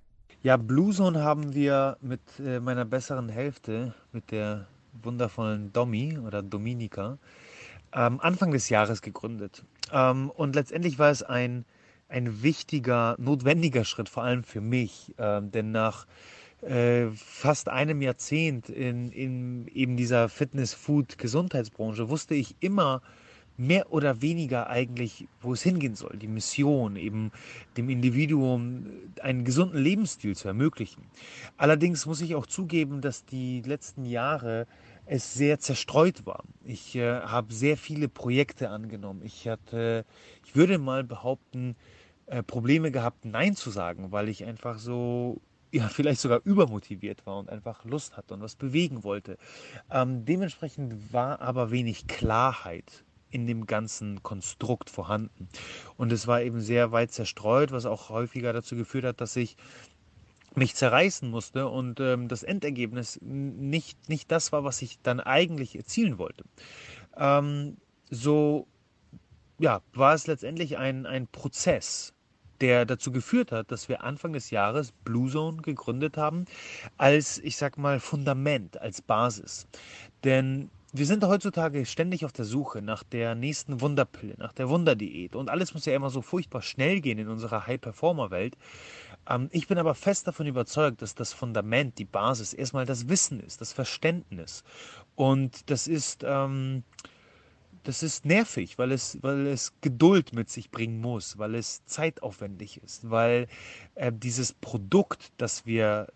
Ja, 0.43 0.57
Blue 0.57 0.93
Zone 0.93 1.21
haben 1.21 1.53
wir 1.53 1.97
mit 2.01 2.21
äh, 2.39 2.59
meiner 2.59 2.85
besseren 2.85 3.29
Hälfte, 3.29 3.93
mit 4.13 4.31
der 4.31 4.67
wundervollen 5.03 5.73
Domi 5.73 6.17
oder 6.17 6.41
Dominika, 6.41 7.17
ähm, 7.93 8.19
Anfang 8.21 8.51
des 8.51 8.69
Jahres 8.69 9.01
gegründet. 9.01 9.63
Ähm, 9.91 10.29
und 10.29 10.55
letztendlich 10.55 10.97
war 10.99 11.11
es 11.11 11.21
ein, 11.21 11.65
ein 12.07 12.43
wichtiger, 12.43 13.15
notwendiger 13.19 13.83
Schritt, 13.83 14.07
vor 14.09 14.23
allem 14.23 14.43
für 14.43 14.61
mich. 14.61 15.13
Ähm, 15.17 15.51
denn 15.51 15.71
nach 15.71 16.07
äh, 16.61 17.07
fast 17.15 17.67
einem 17.69 18.01
Jahrzehnt 18.01 18.69
in, 18.69 19.11
in 19.11 19.67
eben 19.67 19.97
dieser 19.97 20.29
Fitness-Food-Gesundheitsbranche 20.29 22.09
wusste 22.09 22.35
ich 22.35 22.55
immer, 22.61 23.01
mehr 23.61 23.93
oder 23.93 24.21
weniger 24.21 24.69
eigentlich, 24.69 25.27
wo 25.39 25.53
es 25.53 25.61
hingehen 25.61 25.95
soll. 25.95 26.17
Die 26.17 26.27
Mission, 26.27 26.95
eben 26.95 27.31
dem 27.77 27.89
Individuum 27.89 28.87
einen 29.21 29.45
gesunden 29.45 29.81
Lebensstil 29.81 30.35
zu 30.35 30.47
ermöglichen. 30.47 31.03
Allerdings 31.57 32.05
muss 32.07 32.21
ich 32.21 32.33
auch 32.33 32.47
zugeben, 32.47 33.01
dass 33.01 33.23
die 33.23 33.61
letzten 33.61 34.05
Jahre 34.05 34.65
es 35.05 35.33
sehr 35.33 35.59
zerstreut 35.59 36.25
war. 36.25 36.43
Ich 36.65 36.95
äh, 36.95 37.21
habe 37.21 37.53
sehr 37.53 37.77
viele 37.77 38.07
Projekte 38.07 38.69
angenommen. 38.69 39.21
Ich 39.23 39.47
hatte, 39.47 40.05
ich 40.43 40.55
würde 40.55 40.79
mal 40.79 41.03
behaupten, 41.03 41.75
äh, 42.25 42.41
Probleme 42.41 42.91
gehabt, 42.91 43.25
Nein 43.25 43.55
zu 43.55 43.69
sagen, 43.69 44.11
weil 44.11 44.27
ich 44.29 44.43
einfach 44.45 44.79
so 44.79 45.39
ja, 45.71 45.87
vielleicht 45.89 46.21
sogar 46.21 46.41
übermotiviert 46.45 47.25
war 47.27 47.37
und 47.37 47.49
einfach 47.49 47.85
Lust 47.85 48.17
hatte 48.17 48.33
und 48.33 48.41
was 48.41 48.55
bewegen 48.55 49.03
wollte. 49.03 49.37
Ähm, 49.91 50.25
dementsprechend 50.25 51.13
war 51.13 51.41
aber 51.41 51.69
wenig 51.69 52.07
Klarheit 52.07 53.03
in 53.31 53.47
dem 53.47 53.65
ganzen 53.65 54.21
Konstrukt 54.23 54.89
vorhanden. 54.89 55.47
Und 55.97 56.11
es 56.11 56.27
war 56.27 56.41
eben 56.41 56.61
sehr 56.61 56.91
weit 56.91 57.11
zerstreut, 57.11 57.71
was 57.71 57.85
auch 57.85 58.09
häufiger 58.09 58.53
dazu 58.53 58.75
geführt 58.75 59.05
hat, 59.05 59.21
dass 59.21 59.35
ich 59.35 59.57
mich 60.53 60.75
zerreißen 60.75 61.29
musste 61.29 61.67
und 61.67 61.99
ähm, 62.01 62.27
das 62.27 62.43
Endergebnis 62.43 63.19
nicht, 63.21 64.09
nicht 64.09 64.31
das 64.31 64.51
war, 64.51 64.63
was 64.63 64.81
ich 64.81 64.99
dann 65.01 65.21
eigentlich 65.21 65.75
erzielen 65.77 66.17
wollte. 66.17 66.43
Ähm, 67.15 67.77
so 68.09 68.67
ja, 69.61 69.81
war 69.93 70.13
es 70.13 70.27
letztendlich 70.27 70.77
ein, 70.77 71.05
ein 71.05 71.27
Prozess, 71.27 72.13
der 72.61 72.85
dazu 72.85 73.11
geführt 73.11 73.51
hat, 73.51 73.71
dass 73.71 73.89
wir 73.89 74.03
Anfang 74.03 74.33
des 74.33 74.49
Jahres 74.49 74.91
Blue 74.91 75.29
Zone 75.29 75.61
gegründet 75.61 76.17
haben, 76.17 76.45
als, 76.97 77.37
ich 77.39 77.57
sag 77.57 77.77
mal, 77.77 77.99
Fundament, 77.99 78.81
als 78.81 79.01
Basis. 79.01 79.67
Denn 80.23 80.69
wir 80.93 81.05
sind 81.05 81.23
heutzutage 81.23 81.85
ständig 81.85 82.25
auf 82.25 82.33
der 82.33 82.43
Suche 82.43 82.81
nach 82.81 83.03
der 83.03 83.33
nächsten 83.33 83.79
Wunderpille, 83.79 84.35
nach 84.37 84.51
der 84.51 84.67
Wunderdiät. 84.67 85.35
Und 85.35 85.49
alles 85.49 85.73
muss 85.73 85.85
ja 85.85 85.95
immer 85.95 86.09
so 86.09 86.21
furchtbar 86.21 86.61
schnell 86.61 86.99
gehen 86.99 87.17
in 87.17 87.29
unserer 87.29 87.65
High-Performer-Welt. 87.65 88.57
Ähm, 89.29 89.47
ich 89.51 89.67
bin 89.67 89.77
aber 89.77 89.95
fest 89.95 90.27
davon 90.27 90.47
überzeugt, 90.47 91.01
dass 91.01 91.15
das 91.15 91.31
Fundament, 91.31 91.97
die 91.97 92.05
Basis, 92.05 92.53
erstmal 92.53 92.85
das 92.85 93.07
Wissen 93.07 93.39
ist, 93.39 93.61
das 93.61 93.71
Verständnis. 93.71 94.63
Und 95.15 95.69
das 95.69 95.87
ist, 95.87 96.25
ähm, 96.27 96.83
das 97.83 98.03
ist 98.03 98.25
nervig, 98.25 98.77
weil 98.77 98.91
es, 98.91 99.17
weil 99.21 99.47
es 99.47 99.73
Geduld 99.79 100.33
mit 100.33 100.49
sich 100.49 100.71
bringen 100.71 100.99
muss, 100.99 101.37
weil 101.37 101.55
es 101.55 101.85
zeitaufwendig 101.85 102.83
ist, 102.83 103.09
weil 103.09 103.47
äh, 103.95 104.11
dieses 104.13 104.51
Produkt, 104.51 105.31
das 105.37 105.65
wir 105.65 106.07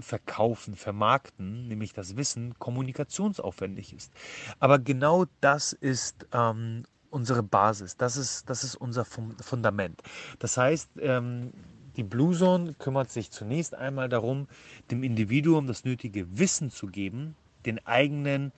verkaufen, 0.00 0.76
vermarkten, 0.76 1.68
nämlich 1.68 1.92
das 1.92 2.16
Wissen, 2.16 2.54
kommunikationsaufwendig 2.58 3.92
ist. 3.92 4.12
Aber 4.58 4.78
genau 4.78 5.26
das 5.40 5.72
ist 5.72 6.26
ähm, 6.32 6.84
unsere 7.10 7.42
Basis, 7.42 7.96
das 7.96 8.16
ist, 8.16 8.50
das 8.50 8.64
ist 8.64 8.74
unser 8.74 9.04
Fundament. 9.04 10.02
Das 10.38 10.56
heißt, 10.56 10.90
ähm, 11.00 11.52
die 11.96 12.02
Blue 12.02 12.36
Zone 12.36 12.74
kümmert 12.74 13.10
sich 13.10 13.30
zunächst 13.30 13.74
einmal 13.74 14.08
darum, 14.08 14.48
dem 14.90 15.04
Individuum 15.04 15.66
das 15.66 15.84
nötige 15.84 16.38
Wissen 16.38 16.70
zu 16.70 16.88
geben, 16.88 17.36
den 17.66 17.84
eigenen 17.86 18.52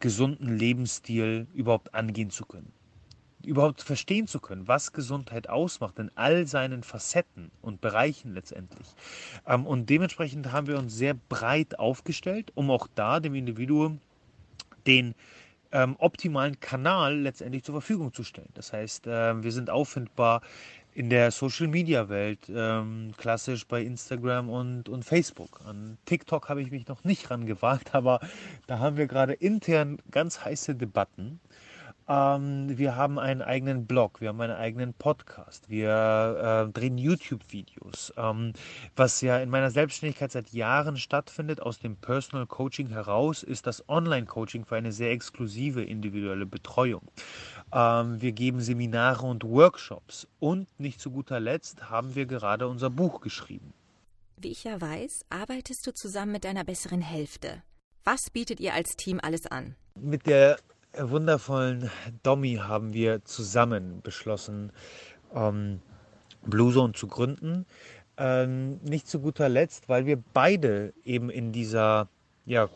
gesunden 0.00 0.56
Lebensstil 0.56 1.46
überhaupt 1.52 1.94
angehen 1.94 2.30
zu 2.30 2.46
können. 2.46 2.72
Überhaupt 3.44 3.82
verstehen 3.82 4.26
zu 4.26 4.40
können, 4.40 4.66
was 4.66 4.92
Gesundheit 4.92 5.48
ausmacht 5.48 5.98
in 5.98 6.10
all 6.16 6.46
seinen 6.46 6.82
Facetten 6.82 7.50
und 7.62 7.80
Bereichen 7.80 8.34
letztendlich. 8.34 8.88
Ähm, 9.46 9.66
und 9.66 9.88
dementsprechend 9.88 10.52
haben 10.52 10.66
wir 10.66 10.78
uns 10.78 10.94
sehr 10.94 11.14
breit 11.14 11.78
aufgestellt, 11.78 12.50
um 12.54 12.70
auch 12.70 12.88
da 12.94 13.20
dem 13.20 13.34
Individuum 13.34 14.00
den 14.86 15.14
ähm, 15.70 15.96
optimalen 15.98 16.58
Kanal 16.60 17.18
letztendlich 17.18 17.62
zur 17.62 17.74
Verfügung 17.74 18.12
zu 18.12 18.24
stellen. 18.24 18.48
Das 18.54 18.72
heißt, 18.72 19.06
äh, 19.06 19.42
wir 19.42 19.52
sind 19.52 19.70
auffindbar 19.70 20.40
in 20.94 21.10
der 21.10 21.30
Social 21.30 21.68
Media 21.68 22.08
Welt, 22.08 22.50
ähm, 22.52 23.12
klassisch 23.16 23.66
bei 23.66 23.82
Instagram 23.82 24.48
und, 24.48 24.88
und 24.88 25.04
Facebook. 25.04 25.60
An 25.64 25.96
TikTok 26.06 26.48
habe 26.48 26.62
ich 26.62 26.70
mich 26.70 26.88
noch 26.88 27.04
nicht 27.04 27.30
rangewagt, 27.30 27.90
aber 27.94 28.20
da 28.66 28.78
haben 28.78 28.96
wir 28.96 29.06
gerade 29.06 29.34
intern 29.34 29.98
ganz 30.10 30.44
heiße 30.44 30.74
Debatten. 30.74 31.40
Ähm, 32.08 32.78
wir 32.78 32.96
haben 32.96 33.18
einen 33.18 33.42
eigenen 33.42 33.86
Blog, 33.86 34.22
wir 34.22 34.28
haben 34.30 34.40
einen 34.40 34.56
eigenen 34.56 34.94
Podcast, 34.94 35.68
wir 35.68 36.66
äh, 36.68 36.72
drehen 36.72 36.96
YouTube-Videos, 36.96 38.14
ähm, 38.16 38.54
was 38.96 39.20
ja 39.20 39.38
in 39.38 39.50
meiner 39.50 39.70
Selbstständigkeit 39.70 40.32
seit 40.32 40.50
Jahren 40.50 40.96
stattfindet. 40.96 41.60
Aus 41.60 41.78
dem 41.78 41.96
Personal 41.96 42.46
Coaching 42.46 42.88
heraus 42.88 43.42
ist 43.42 43.66
das 43.66 43.86
Online-Coaching 43.90 44.64
für 44.64 44.76
eine 44.76 44.92
sehr 44.92 45.10
exklusive 45.10 45.84
individuelle 45.84 46.46
Betreuung. 46.46 47.02
Ähm, 47.72 48.22
wir 48.22 48.32
geben 48.32 48.62
Seminare 48.62 49.26
und 49.26 49.44
Workshops 49.44 50.26
und 50.38 50.66
nicht 50.80 51.00
zu 51.00 51.10
guter 51.10 51.40
Letzt 51.40 51.90
haben 51.90 52.14
wir 52.14 52.24
gerade 52.24 52.68
unser 52.68 52.88
Buch 52.88 53.20
geschrieben. 53.20 53.74
Wie 54.38 54.52
ich 54.52 54.64
ja 54.64 54.80
weiß, 54.80 55.26
arbeitest 55.28 55.86
du 55.86 55.92
zusammen 55.92 56.32
mit 56.32 56.44
deiner 56.44 56.64
besseren 56.64 57.02
Hälfte. 57.02 57.62
Was 58.04 58.30
bietet 58.32 58.60
ihr 58.60 58.72
als 58.72 58.96
Team 58.96 59.20
alles 59.22 59.46
an? 59.46 59.74
Mit 59.94 60.26
der 60.26 60.56
wundervollen 60.96 61.90
Domi 62.22 62.56
haben 62.56 62.92
wir 62.92 63.24
zusammen 63.24 64.00
beschlossen, 64.02 64.72
ähm, 65.34 65.80
Blue 66.42 66.72
Zone 66.72 66.92
zu 66.92 67.06
gründen. 67.06 67.66
Ähm, 68.16 68.80
nicht 68.82 69.06
zu 69.06 69.20
guter 69.20 69.48
Letzt, 69.48 69.88
weil 69.88 70.06
wir 70.06 70.22
beide 70.32 70.92
eben 71.04 71.30
in 71.30 71.52
dieser 71.52 72.08
ja, 72.46 72.68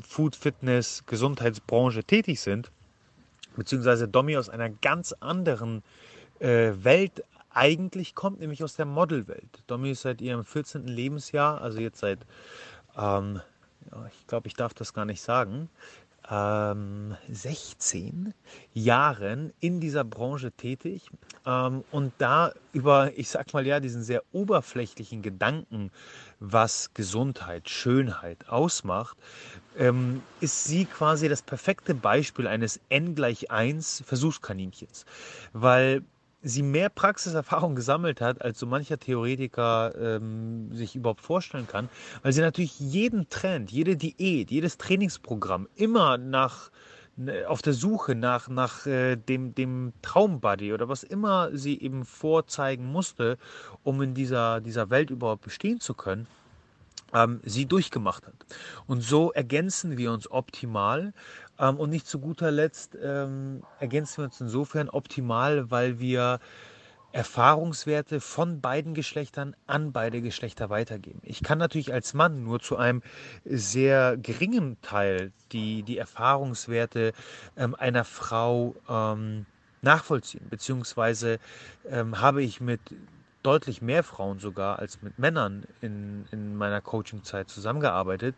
Food, 0.00 0.36
Fitness, 0.36 1.04
Gesundheitsbranche 1.06 2.04
tätig 2.04 2.40
sind, 2.40 2.70
beziehungsweise 3.56 4.06
Domi 4.06 4.36
aus 4.36 4.48
einer 4.48 4.70
ganz 4.70 5.12
anderen 5.18 5.82
äh, 6.38 6.72
Welt 6.82 7.24
eigentlich 7.50 8.14
kommt, 8.14 8.38
nämlich 8.38 8.62
aus 8.62 8.76
der 8.76 8.86
Modelwelt. 8.86 9.64
Domi 9.66 9.90
ist 9.90 10.02
seit 10.02 10.20
ihrem 10.20 10.44
14. 10.44 10.86
Lebensjahr, 10.86 11.60
also 11.60 11.80
jetzt 11.80 11.98
seit, 11.98 12.20
ähm, 12.96 13.40
ich 14.12 14.26
glaube, 14.28 14.46
ich 14.46 14.54
darf 14.54 14.74
das 14.74 14.94
gar 14.94 15.06
nicht 15.06 15.22
sagen, 15.22 15.68
ähm, 16.30 17.16
16 17.30 18.34
Jahren 18.74 19.52
in 19.60 19.80
dieser 19.80 20.04
Branche 20.04 20.52
tätig 20.52 21.10
ähm, 21.46 21.84
und 21.90 22.12
da 22.18 22.52
über, 22.72 23.16
ich 23.16 23.30
sag 23.30 23.52
mal 23.54 23.66
ja, 23.66 23.80
diesen 23.80 24.02
sehr 24.02 24.22
oberflächlichen 24.32 25.22
Gedanken, 25.22 25.90
was 26.40 26.92
Gesundheit, 26.94 27.68
Schönheit 27.68 28.48
ausmacht, 28.48 29.16
ähm, 29.76 30.22
ist 30.40 30.64
sie 30.64 30.84
quasi 30.84 31.28
das 31.28 31.42
perfekte 31.42 31.94
Beispiel 31.94 32.46
eines 32.46 32.80
N 32.88 33.14
gleich 33.14 33.50
1 33.50 34.04
Versuchskaninchens. 34.06 35.06
Weil 35.52 36.02
sie 36.42 36.62
mehr 36.62 36.88
Praxiserfahrung 36.88 37.74
gesammelt 37.74 38.20
hat, 38.20 38.42
als 38.42 38.58
so 38.58 38.66
mancher 38.66 38.98
Theoretiker 38.98 39.94
ähm, 39.98 40.72
sich 40.72 40.94
überhaupt 40.94 41.20
vorstellen 41.20 41.66
kann, 41.66 41.88
weil 42.22 42.32
sie 42.32 42.40
natürlich 42.40 42.78
jeden 42.78 43.28
Trend, 43.28 43.70
jede 43.72 43.96
Diät, 43.96 44.50
jedes 44.50 44.78
Trainingsprogramm 44.78 45.68
immer 45.74 46.16
nach 46.16 46.70
ne, 47.16 47.48
auf 47.48 47.60
der 47.60 47.72
Suche 47.72 48.14
nach, 48.14 48.48
nach 48.48 48.86
äh, 48.86 49.16
dem, 49.16 49.54
dem 49.54 49.92
Traumbody 50.02 50.72
oder 50.72 50.88
was 50.88 51.02
immer 51.02 51.50
sie 51.56 51.80
eben 51.80 52.04
vorzeigen 52.04 52.86
musste, 52.86 53.36
um 53.82 54.00
in 54.00 54.14
dieser, 54.14 54.60
dieser 54.60 54.90
Welt 54.90 55.10
überhaupt 55.10 55.42
bestehen 55.42 55.80
zu 55.80 55.94
können, 55.94 56.28
ähm, 57.14 57.40
sie 57.44 57.66
durchgemacht 57.66 58.26
hat. 58.26 58.34
Und 58.86 59.02
so 59.02 59.32
ergänzen 59.32 59.98
wir 59.98 60.12
uns 60.12 60.30
optimal. 60.30 61.12
Ähm, 61.58 61.76
und 61.76 61.90
nicht 61.90 62.06
zu 62.06 62.20
guter 62.20 62.50
Letzt 62.50 62.96
ähm, 63.02 63.62
ergänzen 63.80 64.18
wir 64.18 64.24
uns 64.24 64.40
insofern 64.40 64.88
optimal, 64.88 65.70
weil 65.70 65.98
wir 65.98 66.40
Erfahrungswerte 67.12 68.20
von 68.20 68.60
beiden 68.60 68.92
Geschlechtern 68.94 69.56
an 69.66 69.92
beide 69.92 70.20
Geschlechter 70.20 70.68
weitergeben. 70.68 71.20
Ich 71.22 71.42
kann 71.42 71.58
natürlich 71.58 71.92
als 71.92 72.12
Mann 72.12 72.44
nur 72.44 72.60
zu 72.60 72.76
einem 72.76 73.02
sehr 73.44 74.16
geringen 74.18 74.80
Teil 74.82 75.32
die, 75.52 75.82
die 75.82 75.96
Erfahrungswerte 75.96 77.12
ähm, 77.56 77.74
einer 77.74 78.04
Frau 78.04 78.74
ähm, 78.88 79.46
nachvollziehen, 79.80 80.46
beziehungsweise 80.50 81.38
ähm, 81.88 82.20
habe 82.20 82.42
ich 82.42 82.60
mit 82.60 82.80
deutlich 83.42 83.80
mehr 83.82 84.02
Frauen 84.02 84.38
sogar 84.38 84.78
als 84.78 85.02
mit 85.02 85.18
Männern 85.18 85.64
in, 85.80 86.26
in 86.30 86.56
meiner 86.56 86.80
Coaching-Zeit 86.80 87.48
zusammengearbeitet. 87.48 88.34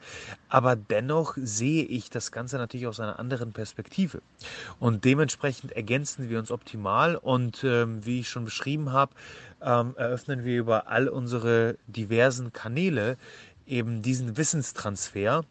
Aber 0.49 0.77
dennoch 0.77 1.35
sehe 1.37 1.85
ich 1.85 2.11
das 2.11 2.33
Ganze 2.33 2.59
natürlich 2.59 2.87
aus 2.87 3.01
einer 3.01 3.19
anderen 3.19 3.53
Perspektive. 3.53 4.23
Und 4.79 5.05
dementsprechend 5.05 5.73
ergänzen 5.73 6.29
wir 6.29 6.39
uns 6.39 6.51
optimal. 6.51 7.17
Und 7.17 7.65
ähm, 7.65 8.05
wie 8.05 8.21
ich 8.21 8.29
schon 8.29 8.45
beschrieben 8.45 8.93
habe, 8.93 9.13
ähm, 9.63 9.95
eröffnen 9.97 10.45
wir 10.45 10.59
über 10.59 10.89
all 10.89 11.09
unsere 11.09 11.77
diversen 11.87 12.53
Kanäle 12.53 13.17
eben 13.67 14.03
diesen 14.03 14.37
Wissenstransfer 14.37 15.45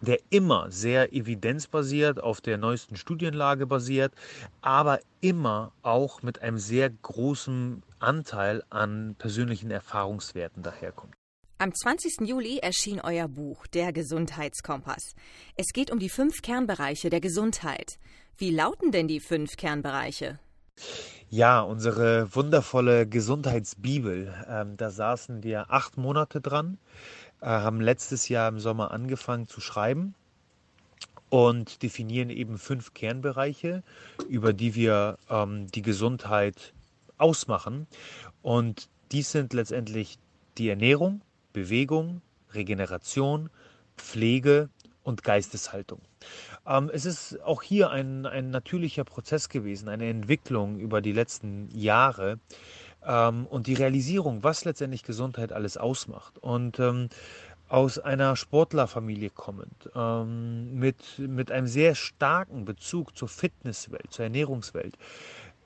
der 0.00 0.18
immer 0.30 0.70
sehr 0.70 1.12
evidenzbasiert, 1.12 2.22
auf 2.22 2.40
der 2.40 2.58
neuesten 2.58 2.96
Studienlage 2.96 3.66
basiert, 3.66 4.14
aber 4.60 5.00
immer 5.20 5.72
auch 5.82 6.22
mit 6.22 6.42
einem 6.42 6.58
sehr 6.58 6.90
großen 6.90 7.82
Anteil 7.98 8.62
an 8.70 9.14
persönlichen 9.18 9.70
Erfahrungswerten 9.70 10.62
daherkommt. 10.62 11.14
Am 11.58 11.74
20. 11.74 12.28
Juli 12.28 12.58
erschien 12.58 13.00
euer 13.00 13.28
Buch 13.28 13.66
Der 13.66 13.92
Gesundheitskompass. 13.92 15.14
Es 15.56 15.68
geht 15.72 15.90
um 15.90 15.98
die 15.98 16.10
fünf 16.10 16.42
Kernbereiche 16.42 17.08
der 17.08 17.20
Gesundheit. 17.20 17.98
Wie 18.36 18.50
lauten 18.50 18.92
denn 18.92 19.08
die 19.08 19.20
fünf 19.20 19.56
Kernbereiche? 19.56 20.38
Ja, 21.30 21.60
unsere 21.62 22.34
wundervolle 22.34 23.08
Gesundheitsbibel. 23.08 24.32
Ähm, 24.48 24.76
da 24.76 24.90
saßen 24.90 25.42
wir 25.42 25.70
acht 25.70 25.96
Monate 25.96 26.40
dran 26.40 26.78
haben 27.40 27.80
letztes 27.80 28.28
Jahr 28.28 28.48
im 28.48 28.58
Sommer 28.58 28.90
angefangen 28.90 29.46
zu 29.46 29.60
schreiben 29.60 30.14
und 31.28 31.82
definieren 31.82 32.30
eben 32.30 32.58
fünf 32.58 32.94
Kernbereiche, 32.94 33.82
über 34.28 34.52
die 34.52 34.74
wir 34.74 35.18
ähm, 35.28 35.66
die 35.68 35.82
Gesundheit 35.82 36.72
ausmachen. 37.18 37.86
Und 38.42 38.88
dies 39.12 39.32
sind 39.32 39.52
letztendlich 39.52 40.18
die 40.58 40.68
Ernährung, 40.68 41.22
Bewegung, 41.52 42.22
Regeneration, 42.52 43.50
Pflege 43.96 44.68
und 45.02 45.22
Geisteshaltung. 45.22 46.00
Ähm, 46.66 46.90
es 46.92 47.04
ist 47.04 47.40
auch 47.42 47.62
hier 47.62 47.90
ein, 47.90 48.26
ein 48.26 48.50
natürlicher 48.50 49.04
Prozess 49.04 49.48
gewesen, 49.48 49.88
eine 49.88 50.08
Entwicklung 50.08 50.78
über 50.78 51.00
die 51.00 51.12
letzten 51.12 51.68
Jahre, 51.70 52.38
ähm, 53.06 53.46
und 53.46 53.66
die 53.66 53.74
Realisierung, 53.74 54.42
was 54.42 54.64
letztendlich 54.64 55.02
Gesundheit 55.02 55.52
alles 55.52 55.76
ausmacht. 55.76 56.38
Und 56.38 56.78
ähm, 56.78 57.08
aus 57.68 57.98
einer 57.98 58.36
Sportlerfamilie 58.36 59.30
kommend, 59.30 59.90
ähm, 59.94 60.78
mit, 60.78 61.18
mit 61.18 61.50
einem 61.50 61.66
sehr 61.66 61.94
starken 61.94 62.64
Bezug 62.64 63.16
zur 63.16 63.28
Fitnesswelt, 63.28 64.12
zur 64.12 64.24
Ernährungswelt, 64.24 64.96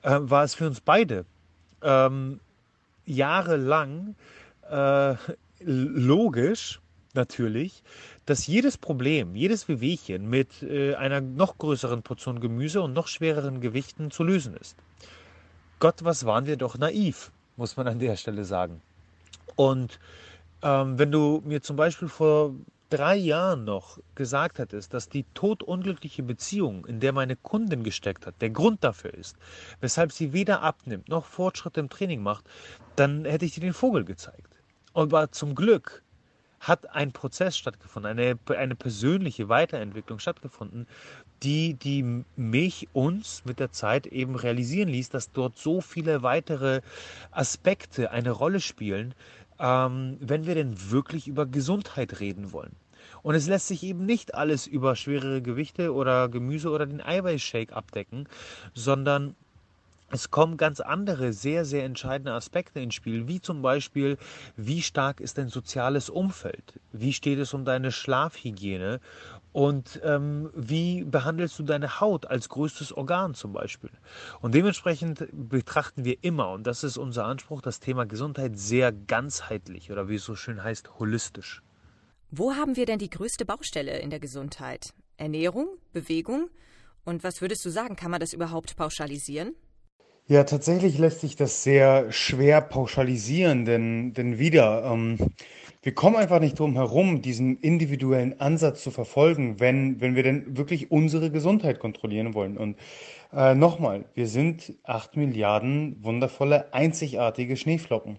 äh, 0.01 0.17
war 0.19 0.43
es 0.43 0.55
für 0.55 0.67
uns 0.67 0.81
beide 0.81 1.25
ähm, 1.83 2.39
jahrelang 3.05 4.15
äh, 4.69 5.15
logisch, 5.59 6.79
natürlich, 7.13 7.83
dass 8.25 8.47
jedes 8.47 8.77
Problem, 8.77 9.35
jedes 9.35 9.67
Wehwehchen 9.67 10.29
mit 10.29 10.63
äh, 10.63 10.95
einer 10.95 11.21
noch 11.21 11.57
größeren 11.57 12.03
Portion 12.03 12.39
Gemüse 12.39 12.81
und 12.81 12.93
noch 12.93 13.07
schwereren 13.07 13.61
Gewichten 13.61 14.11
zu 14.11 14.23
lösen 14.23 14.55
ist. 14.55 14.77
Gott, 15.81 16.03
was 16.03 16.27
waren 16.27 16.45
wir 16.45 16.57
doch 16.57 16.77
naiv, 16.77 17.31
muss 17.57 17.75
man 17.75 17.87
an 17.87 17.97
der 17.97 18.15
Stelle 18.15 18.45
sagen. 18.45 18.83
Und 19.55 19.99
ähm, 20.61 20.99
wenn 20.99 21.11
du 21.11 21.41
mir 21.43 21.63
zum 21.63 21.75
Beispiel 21.75 22.07
vor 22.07 22.53
drei 22.91 23.15
Jahren 23.15 23.63
noch 23.63 23.97
gesagt 24.13 24.59
hättest, 24.59 24.93
dass 24.93 25.09
die 25.09 25.25
todunglückliche 25.33 26.21
Beziehung, 26.21 26.85
in 26.85 26.99
der 26.99 27.13
meine 27.13 27.35
Kundin 27.35 27.83
gesteckt 27.83 28.27
hat, 28.27 28.35
der 28.41 28.51
Grund 28.51 28.83
dafür 28.83 29.11
ist, 29.11 29.37
weshalb 29.79 30.11
sie 30.11 30.33
weder 30.33 30.61
abnimmt 30.61 31.09
noch 31.09 31.25
Fortschritte 31.25 31.79
im 31.79 31.89
Training 31.89 32.21
macht, 32.21 32.45
dann 32.95 33.25
hätte 33.25 33.45
ich 33.45 33.55
dir 33.55 33.61
den 33.61 33.73
Vogel 33.73 34.05
gezeigt. 34.05 34.61
Aber 34.93 35.31
zum 35.31 35.55
Glück 35.55 36.03
hat 36.61 36.91
ein 36.91 37.11
Prozess 37.11 37.57
stattgefunden, 37.57 38.11
eine, 38.11 38.37
eine 38.55 38.75
persönliche 38.75 39.49
Weiterentwicklung 39.49 40.19
stattgefunden, 40.19 40.87
die, 41.41 41.73
die 41.73 42.23
mich, 42.35 42.87
uns 42.93 43.43
mit 43.45 43.59
der 43.59 43.71
Zeit 43.71 44.05
eben 44.05 44.35
realisieren 44.35 44.87
ließ, 44.87 45.09
dass 45.09 45.31
dort 45.31 45.57
so 45.57 45.81
viele 45.81 46.21
weitere 46.21 46.81
Aspekte 47.31 48.11
eine 48.11 48.29
Rolle 48.29 48.59
spielen, 48.59 49.15
ähm, 49.59 50.17
wenn 50.19 50.45
wir 50.45 50.53
denn 50.53 50.91
wirklich 50.91 51.27
über 51.27 51.47
Gesundheit 51.47 52.19
reden 52.19 52.51
wollen. 52.51 52.75
Und 53.23 53.33
es 53.33 53.47
lässt 53.47 53.67
sich 53.67 53.81
eben 53.83 54.05
nicht 54.05 54.35
alles 54.35 54.67
über 54.67 54.95
schwerere 54.95 55.41
Gewichte 55.41 55.93
oder 55.93 56.29
Gemüse 56.29 56.69
oder 56.69 56.85
den 56.85 57.01
Eiweißshake 57.01 57.75
abdecken, 57.75 58.27
sondern 58.73 59.35
es 60.11 60.31
kommen 60.31 60.57
ganz 60.57 60.79
andere, 60.79 61.33
sehr, 61.33 61.65
sehr 61.65 61.85
entscheidende 61.85 62.33
Aspekte 62.33 62.79
ins 62.79 62.95
Spiel, 62.95 63.27
wie 63.27 63.41
zum 63.41 63.61
Beispiel, 63.61 64.17
wie 64.55 64.81
stark 64.81 65.19
ist 65.19 65.37
dein 65.37 65.47
soziales 65.47 66.09
Umfeld? 66.09 66.79
Wie 66.91 67.13
steht 67.13 67.39
es 67.39 67.53
um 67.53 67.65
deine 67.65 67.91
Schlafhygiene? 67.91 68.99
Und 69.53 69.99
ähm, 70.03 70.49
wie 70.55 71.03
behandelst 71.03 71.59
du 71.59 71.63
deine 71.63 71.99
Haut 71.99 72.25
als 72.25 72.47
größtes 72.49 72.93
Organ 72.93 73.33
zum 73.33 73.51
Beispiel? 73.51 73.89
Und 74.39 74.55
dementsprechend 74.55 75.27
betrachten 75.31 76.05
wir 76.05 76.23
immer, 76.23 76.51
und 76.51 76.65
das 76.65 76.83
ist 76.83 76.97
unser 76.97 77.25
Anspruch, 77.25 77.61
das 77.61 77.79
Thema 77.79 78.05
Gesundheit 78.05 78.57
sehr 78.57 78.91
ganzheitlich 78.91 79.91
oder 79.91 80.07
wie 80.07 80.15
es 80.15 80.23
so 80.23 80.35
schön 80.35 80.63
heißt, 80.63 80.99
holistisch. 80.99 81.61
Wo 82.29 82.53
haben 82.53 82.77
wir 82.77 82.85
denn 82.85 82.99
die 82.99 83.09
größte 83.09 83.45
Baustelle 83.45 83.99
in 83.99 84.09
der 84.09 84.21
Gesundheit? 84.21 84.93
Ernährung, 85.17 85.67
Bewegung? 85.91 86.49
Und 87.03 87.23
was 87.23 87.41
würdest 87.41 87.65
du 87.65 87.69
sagen, 87.69 87.97
kann 87.97 88.11
man 88.11 88.21
das 88.21 88.31
überhaupt 88.31 88.77
pauschalisieren? 88.77 89.53
Ja, 90.31 90.45
tatsächlich 90.45 90.97
lässt 90.97 91.19
sich 91.19 91.35
das 91.35 91.61
sehr 91.61 92.09
schwer 92.13 92.61
pauschalisieren, 92.61 93.65
denn, 93.65 94.13
denn 94.13 94.39
wieder, 94.39 94.85
ähm, 94.85 95.17
wir 95.83 95.93
kommen 95.93 96.15
einfach 96.15 96.39
nicht 96.39 96.57
drum 96.57 96.75
herum, 96.75 97.21
diesen 97.21 97.57
individuellen 97.59 98.39
Ansatz 98.39 98.81
zu 98.81 98.91
verfolgen, 98.91 99.59
wenn, 99.59 99.99
wenn 99.99 100.15
wir 100.15 100.23
denn 100.23 100.55
wirklich 100.55 100.89
unsere 100.89 101.31
Gesundheit 101.31 101.79
kontrollieren 101.79 102.33
wollen. 102.33 102.57
Und 102.57 102.77
äh, 103.33 103.55
nochmal, 103.55 104.05
wir 104.13 104.25
sind 104.25 104.73
acht 104.85 105.17
Milliarden 105.17 105.97
wundervolle, 106.01 106.73
einzigartige 106.73 107.57
Schneeflocken. 107.57 108.17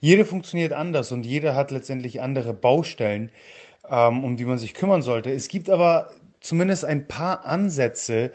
Jede 0.00 0.24
funktioniert 0.24 0.72
anders 0.72 1.12
und 1.12 1.24
jeder 1.24 1.54
hat 1.54 1.70
letztendlich 1.70 2.20
andere 2.20 2.54
Baustellen, 2.54 3.30
ähm, 3.88 4.24
um 4.24 4.36
die 4.36 4.46
man 4.46 4.58
sich 4.58 4.74
kümmern 4.74 5.02
sollte. 5.02 5.30
Es 5.30 5.46
gibt 5.46 5.70
aber 5.70 6.10
zumindest 6.40 6.84
ein 6.84 7.06
paar 7.06 7.46
Ansätze, 7.46 8.32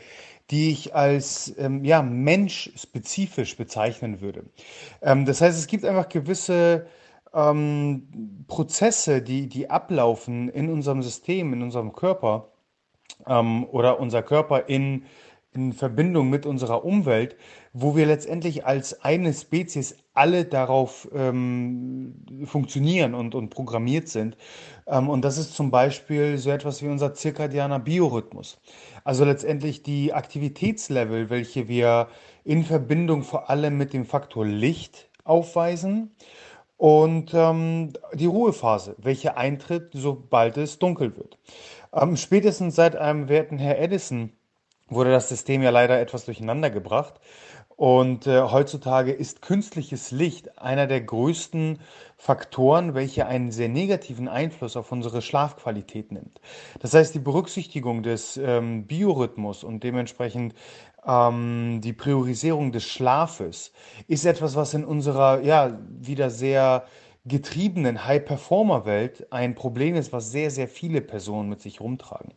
die 0.50 0.72
ich 0.72 0.96
als 0.96 1.54
ähm, 1.58 1.84
ja, 1.84 2.02
menschspezifisch 2.02 3.58
bezeichnen 3.58 4.22
würde. 4.22 4.46
Ähm, 5.02 5.26
das 5.26 5.42
heißt, 5.42 5.58
es 5.58 5.68
gibt 5.68 5.84
einfach 5.86 6.10
gewisse 6.10 6.88
ähm, 7.34 8.46
Prozesse, 8.48 9.22
die, 9.22 9.48
die 9.48 9.70
ablaufen 9.70 10.50
in 10.50 10.70
unserem 10.70 11.04
System, 11.04 11.54
in 11.54 11.62
unserem 11.62 11.94
Körper 11.94 12.52
ähm, 13.26 13.66
oder 13.66 14.00
unser 14.00 14.24
Körper 14.24 14.70
in, 14.70 15.06
in 15.54 15.74
Verbindung 15.74 16.30
mit 16.30 16.46
unserer 16.46 16.86
Umwelt, 16.86 17.36
wo 17.74 17.96
wir 17.96 18.06
letztendlich 18.06 18.66
als 18.66 19.02
eine 19.04 19.34
Spezies 19.34 19.98
alle 20.17 20.45
darauf 20.45 21.08
ähm, 21.13 22.15
funktionieren 22.45 23.13
und, 23.13 23.36
und 23.36 23.49
programmiert 23.49 24.10
sind. 24.10 24.36
Ähm, 24.88 25.10
und 25.10 25.23
das 25.23 25.38
ist 25.38 25.56
zum 25.56 25.71
Beispiel 25.71 26.38
so 26.38 26.49
etwas 26.49 26.82
wie 26.82 26.88
unser 26.88 27.13
zirkadianer 27.13 27.80
Biorhythmus. 27.80 28.60
Also 29.03 29.23
letztendlich 29.23 29.84
die 29.84 30.13
Aktivitätslevel, 30.13 31.30
welche 31.30 31.67
wir 31.67 32.08
in 32.43 32.63
Verbindung 32.63 33.23
vor 33.23 33.49
allem 33.49 33.77
mit 33.77 33.93
dem 33.93 34.06
Faktor 34.06 34.45
Licht 34.45 35.10
aufweisen 35.23 36.12
und 36.77 37.34
ähm, 37.34 37.93
die 38.13 38.25
Ruhephase, 38.25 38.95
welche 38.97 39.38
eintritt, 39.38 39.91
sobald 39.93 40.58
es 40.58 40.80
dunkel 40.80 41.15
wird. 41.17 41.38
Ähm, 41.93 42.17
spätestens 42.17 42.75
seit 42.75 42.95
einem 42.95 43.30
werten 43.30 43.58
Herr 43.58 43.80
Edison 43.80 44.32
wurde 44.89 45.12
das 45.12 45.30
System 45.30 45.62
ja 45.63 45.69
leider 45.69 45.99
etwas 45.99 46.25
durcheinander 46.25 46.69
gebracht. 46.69 47.15
Und 47.78 48.26
äh, 48.26 48.42
heutzutage 48.42 49.12
ist 49.12 49.44
künstliches 49.44 50.10
Licht 50.10 50.60
einer 50.60 50.88
der 50.88 51.00
größten 51.00 51.80
Faktoren, 52.18 52.96
welche 52.96 53.28
einen 53.28 53.52
sehr 53.52 53.70
negativen 53.70 54.28
Einfluss 54.28 54.76
auf 54.76 54.92
unsere 54.92 55.22
Schlafqualität 55.22 56.12
nimmt. 56.12 56.42
Das 56.80 56.96
heißt, 56.96 57.13
die 57.13 57.20
Berücksichtigung 57.20 58.02
des 58.02 58.36
ähm, 58.38 58.88
Biorhythmus 58.88 59.63
und 59.63 59.84
dementsprechend 59.84 60.56
ähm, 61.06 61.80
die 61.84 61.94
Priorisierung 61.94 62.72
des 62.72 62.84
Schlafes 62.84 63.72
ist 64.08 64.26
etwas, 64.26 64.56
was 64.56 64.74
in 64.74 64.84
unserer 64.84 65.42
ja 65.42 65.78
wieder 66.00 66.32
sehr 66.32 66.86
getriebenen 67.26 68.08
High-Performer-Welt 68.08 69.32
ein 69.32 69.54
Problem 69.54 69.94
ist, 69.94 70.12
was 70.12 70.32
sehr, 70.32 70.50
sehr 70.50 70.68
viele 70.68 71.02
Personen 71.02 71.48
mit 71.48 71.62
sich 71.62 71.80
rumtragen. 71.80 72.34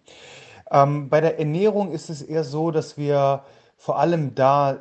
Ähm, 0.70 1.08
bei 1.08 1.22
der 1.22 1.38
Ernährung 1.38 1.92
ist 1.92 2.10
es 2.10 2.20
eher 2.20 2.44
so, 2.44 2.70
dass 2.70 2.98
wir 2.98 3.42
vor 3.78 3.98
allem 3.98 4.34
da 4.34 4.76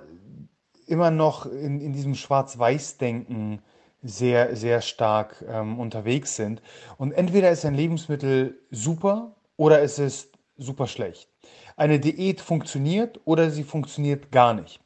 immer 0.90 1.12
noch 1.12 1.46
in, 1.46 1.80
in 1.82 1.94
diesem 1.94 2.16
Schwarz-Weiß-Denken 2.16 3.62
sehr, 4.02 4.56
sehr 4.56 4.82
stark 4.82 5.44
ähm, 5.48 5.80
unterwegs 5.80 6.36
sind. 6.36 6.62
Und 6.98 7.12
entweder 7.12 7.52
ist 7.52 7.66
ein 7.66 7.76
Lebensmittel 7.76 8.60
super 8.72 9.36
oder 9.58 9.82
es 9.82 10.00
ist 10.00 10.32
super 10.58 10.88
schlecht. 10.88 11.30
Eine 11.76 12.00
Diät 12.00 12.42
funktioniert 12.42 13.20
oder 13.26 13.50
sie 13.52 13.64
funktioniert 13.64 14.32
gar 14.32 14.54
nicht. 14.54 14.80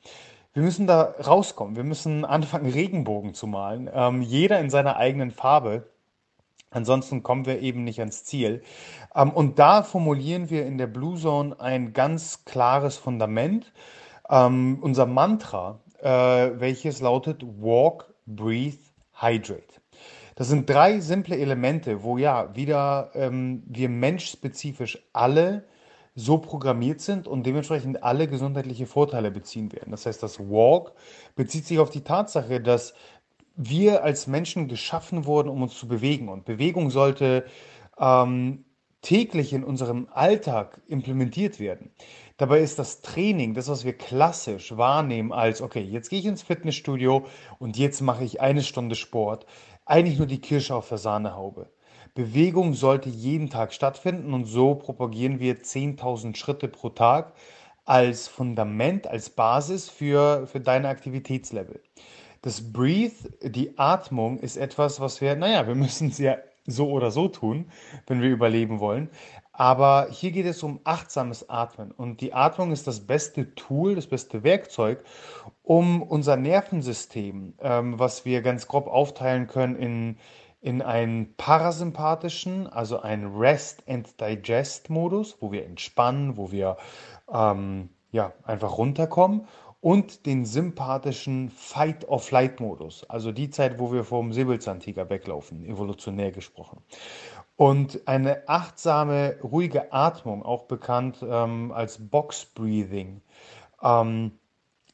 Wir 0.54 0.62
müssen 0.62 0.86
da 0.86 1.16
rauskommen. 1.26 1.76
Wir 1.76 1.84
müssen 1.84 2.26
anfangen, 2.26 2.72
Regenbogen 2.72 3.34
zu 3.34 3.48
malen. 3.48 3.90
Ähm, 3.92 4.22
jeder 4.22 4.60
in 4.60 4.70
seiner 4.70 4.98
eigenen 4.98 5.32
Farbe. 5.32 5.90
Ansonsten 6.70 7.24
kommen 7.24 7.46
wir 7.46 7.60
eben 7.62 7.84
nicht 7.84 8.00
ans 8.00 8.24
Ziel. 8.24 8.62
Ähm, 9.16 9.32
und 9.32 9.58
da 9.58 9.82
formulieren 9.84 10.50
wir 10.52 10.66
in 10.66 10.78
der 10.78 10.88
Blue 10.88 11.18
Zone 11.18 11.60
ein 11.60 11.94
ganz 11.94 12.46
klares 12.46 12.98
Fundament. 12.98 13.72
Ähm, 14.30 14.78
unser 14.82 15.08
Mantra, 15.08 15.80
welches 16.04 17.02
lautet 17.02 17.44
Walk, 17.44 18.14
Breathe, 18.26 18.80
Hydrate. 19.14 19.82
Das 20.36 20.48
sind 20.48 20.70
drei 20.70 21.00
simple 21.00 21.38
Elemente, 21.38 22.04
wo 22.04 22.18
ja 22.18 22.56
wieder 22.56 23.12
ähm, 23.14 23.64
wir 23.68 23.90
menschspezifisch 23.90 24.98
alle 25.14 25.66
so 26.16 26.38
programmiert 26.38 27.02
sind 27.02 27.28
und 27.28 27.46
dementsprechend 27.46 28.04
alle 28.04 28.28
gesundheitliche 28.28 28.86
Vorteile 28.86 29.32
beziehen 29.32 29.72
werden. 29.72 29.92
Das 29.92 30.06
heißt, 30.06 30.22
das 30.22 30.40
Walk 30.40 30.94
bezieht 31.36 31.66
sich 31.66 31.80
auf 31.80 31.90
die 31.90 32.04
Tatsache, 32.04 32.62
dass 32.62 32.94
wir 33.56 34.04
als 34.04 34.28
Menschen 34.28 34.68
geschaffen 34.68 35.26
wurden, 35.26 35.50
um 35.50 35.62
uns 35.62 35.76
zu 35.78 35.88
bewegen. 35.88 36.30
Und 36.30 36.46
Bewegung 36.46 36.90
sollte 36.90 37.46
ähm, 38.00 38.66
täglich 39.02 39.54
in 39.54 39.64
unserem 39.64 40.08
Alltag 40.12 40.82
implementiert 40.88 41.60
werden. 41.60 41.92
Dabei 42.44 42.60
ist 42.60 42.78
das 42.78 43.00
Training, 43.00 43.54
das, 43.54 43.70
was 43.70 43.86
wir 43.86 43.94
klassisch 43.94 44.76
wahrnehmen 44.76 45.32
als, 45.32 45.62
okay, 45.62 45.80
jetzt 45.80 46.10
gehe 46.10 46.20
ich 46.20 46.26
ins 46.26 46.44
Fitnessstudio 46.44 47.26
und 47.58 47.78
jetzt 47.78 48.02
mache 48.02 48.26
ich 48.26 48.42
eine 48.42 48.64
Stunde 48.64 48.96
Sport, 48.96 49.46
eigentlich 49.86 50.18
nur 50.18 50.28
die 50.28 50.42
Kirsche 50.42 50.76
auf 50.76 50.90
der 50.90 50.98
Sahnehaube. 50.98 51.70
Bewegung 52.16 52.74
sollte 52.74 53.08
jeden 53.08 53.50
Tag 53.50 53.72
stattfinden 53.72 54.34
und 54.34 54.44
so 54.44 54.76
propagieren 54.76 55.40
wir 55.40 55.62
10.000 55.62 56.36
Schritte 56.36 56.68
pro 56.68 56.90
Tag 56.90 57.32
als 57.86 58.28
Fundament, 58.28 59.08
als 59.08 59.30
Basis 59.30 59.90
für, 59.90 60.46
für 60.46 60.60
deine 60.60 60.90
Aktivitätslevel. 60.90 61.82
Das 62.42 62.74
Breathe, 62.74 63.16
die 63.42 63.78
Atmung, 63.78 64.40
ist 64.40 64.58
etwas, 64.58 65.00
was 65.00 65.22
wir, 65.22 65.38
naja, 65.38 65.66
wir 65.66 65.76
müssen 65.76 66.10
es 66.10 66.18
ja 66.18 66.36
so 66.66 66.90
oder 66.90 67.10
so 67.10 67.30
tun, 67.30 67.72
wenn 68.08 68.22
wir 68.22 68.30
überleben 68.30 68.82
wollen. 68.82 69.10
Aber 69.54 70.08
hier 70.10 70.32
geht 70.32 70.48
es 70.48 70.64
um 70.64 70.80
achtsames 70.84 71.50
Atmen. 71.50 71.92
Und 71.92 72.22
die 72.22 72.34
Atmung 72.34 72.72
ist 72.72 72.88
das 72.88 73.02
beste 73.02 73.54
Tool, 73.56 73.96
das 73.96 74.08
beste 74.08 74.44
Werkzeug, 74.44 75.04
um 75.62 76.02
unser 76.02 76.36
Nervensystem, 76.36 77.54
ähm, 77.62 78.00
was 78.00 78.26
wir 78.26 78.42
ganz 78.42 78.68
grob 78.68 78.88
aufteilen 78.88 79.48
können 79.48 79.76
in 79.76 80.18
in 80.64 80.82
einen 80.82 81.36
parasympathischen, 81.36 82.68
also 82.68 83.02
einen 83.02 83.36
Rest 83.36 83.84
and 83.86 84.20
Digest 84.22 84.90
Modus, 84.90 85.36
wo 85.42 85.52
wir 85.52 85.66
entspannen, 85.66 86.38
wo 86.38 86.54
wir 86.54 86.78
ähm, 87.32 87.90
ja, 88.14 88.32
einfach 88.44 88.78
runterkommen 88.78 89.46
und 89.82 90.26
den 90.26 90.46
sympathischen 90.46 91.50
Fight 91.50 92.08
or 92.08 92.20
Flight 92.20 92.62
Modus, 92.62 93.04
also 93.10 93.34
die 93.34 93.50
Zeit, 93.50 93.78
wo 93.78 93.92
wir 93.92 94.06
vom 94.06 94.32
Säbelzahntiger 94.32 95.10
weglaufen, 95.10 95.66
evolutionär 95.66 96.32
gesprochen. 96.32 96.82
Und 97.56 98.08
eine 98.08 98.48
achtsame, 98.50 99.38
ruhige 99.44 99.94
Atmung, 99.94 100.44
auch 100.44 100.64
bekannt 100.64 101.24
ähm, 101.28 101.72
als 101.72 101.98
Box 102.00 102.46
Breathing, 102.46 103.22
ähm, 103.82 104.32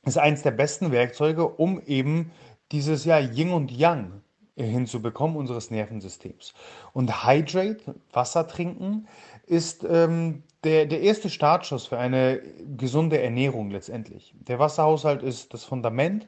ist 0.05 0.17
eines 0.17 0.41
der 0.41 0.51
besten 0.51 0.91
Werkzeuge, 0.91 1.47
um 1.47 1.81
eben 1.85 2.31
dieses 2.71 3.05
ja 3.05 3.17
Yin 3.19 3.51
und 3.51 3.71
Yang 3.71 4.21
hinzubekommen 4.55 5.37
unseres 5.37 5.71
Nervensystems. 5.71 6.53
Und 6.93 7.25
Hydrate, 7.25 7.95
Wasser 8.11 8.47
trinken, 8.47 9.07
ist 9.47 9.85
ähm, 9.89 10.43
der, 10.63 10.85
der 10.85 11.01
erste 11.01 11.29
Startschuss 11.29 11.87
für 11.87 11.97
eine 11.97 12.41
gesunde 12.77 13.21
Ernährung 13.21 13.71
letztendlich. 13.71 14.33
Der 14.39 14.59
Wasserhaushalt 14.59 15.23
ist 15.23 15.53
das 15.53 15.63
Fundament 15.63 16.27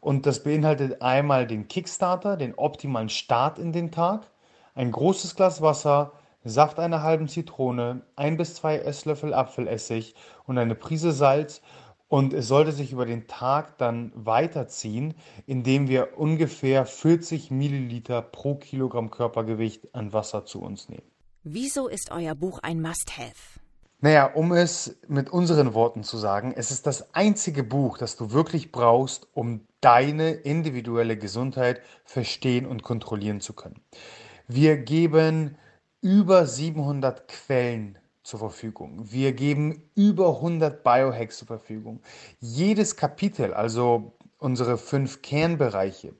und 0.00 0.26
das 0.26 0.42
beinhaltet 0.42 1.02
einmal 1.02 1.46
den 1.46 1.68
Kickstarter, 1.68 2.36
den 2.36 2.54
optimalen 2.54 3.08
Start 3.08 3.58
in 3.58 3.72
den 3.72 3.90
Tag, 3.90 4.30
ein 4.74 4.90
großes 4.90 5.36
Glas 5.36 5.62
Wasser, 5.62 6.12
Saft 6.44 6.80
einer 6.80 7.02
halben 7.02 7.28
Zitrone, 7.28 8.02
ein 8.16 8.36
bis 8.36 8.54
zwei 8.54 8.78
Esslöffel 8.78 9.32
Apfelessig 9.32 10.14
und 10.44 10.58
eine 10.58 10.74
Prise 10.74 11.12
Salz 11.12 11.62
und 12.08 12.34
es 12.34 12.48
sollte 12.48 12.72
sich 12.72 12.92
über 12.92 13.06
den 13.06 13.26
Tag 13.26 13.78
dann 13.78 14.12
weiterziehen, 14.14 15.14
indem 15.46 15.88
wir 15.88 16.18
ungefähr 16.18 16.84
40 16.84 17.50
Milliliter 17.50 18.20
pro 18.20 18.56
Kilogramm 18.56 19.10
Körpergewicht 19.10 19.94
an 19.94 20.12
Wasser 20.12 20.44
zu 20.44 20.60
uns 20.60 20.88
nehmen. 20.88 21.06
Wieso 21.44 21.88
ist 21.88 22.10
euer 22.10 22.34
Buch 22.34 22.58
ein 22.58 22.82
Must-Have? 22.82 23.60
Naja, 24.00 24.26
um 24.26 24.52
es 24.52 24.96
mit 25.06 25.30
unseren 25.30 25.74
Worten 25.74 26.02
zu 26.02 26.18
sagen, 26.18 26.52
es 26.56 26.72
ist 26.72 26.88
das 26.88 27.14
einzige 27.14 27.62
Buch, 27.62 27.98
das 27.98 28.16
du 28.16 28.32
wirklich 28.32 28.72
brauchst, 28.72 29.28
um 29.32 29.60
deine 29.80 30.32
individuelle 30.32 31.16
Gesundheit 31.16 31.80
verstehen 32.04 32.66
und 32.66 32.82
kontrollieren 32.82 33.40
zu 33.40 33.52
können. 33.52 33.80
Wir 34.48 34.76
geben 34.76 35.56
über 36.00 36.46
700 36.46 37.28
Quellen 37.28 37.98
zur 38.22 38.38
Verfügung. 38.38 39.10
Wir 39.10 39.32
geben 39.32 39.90
über 39.94 40.36
100 40.36 40.82
Biohacks 40.82 41.38
zur 41.38 41.46
Verfügung. 41.46 42.00
Jedes 42.40 42.96
Kapitel, 42.96 43.52
also 43.54 44.12
unsere 44.38 44.78
fünf 44.78 45.22
Kernbereiche, 45.22 46.14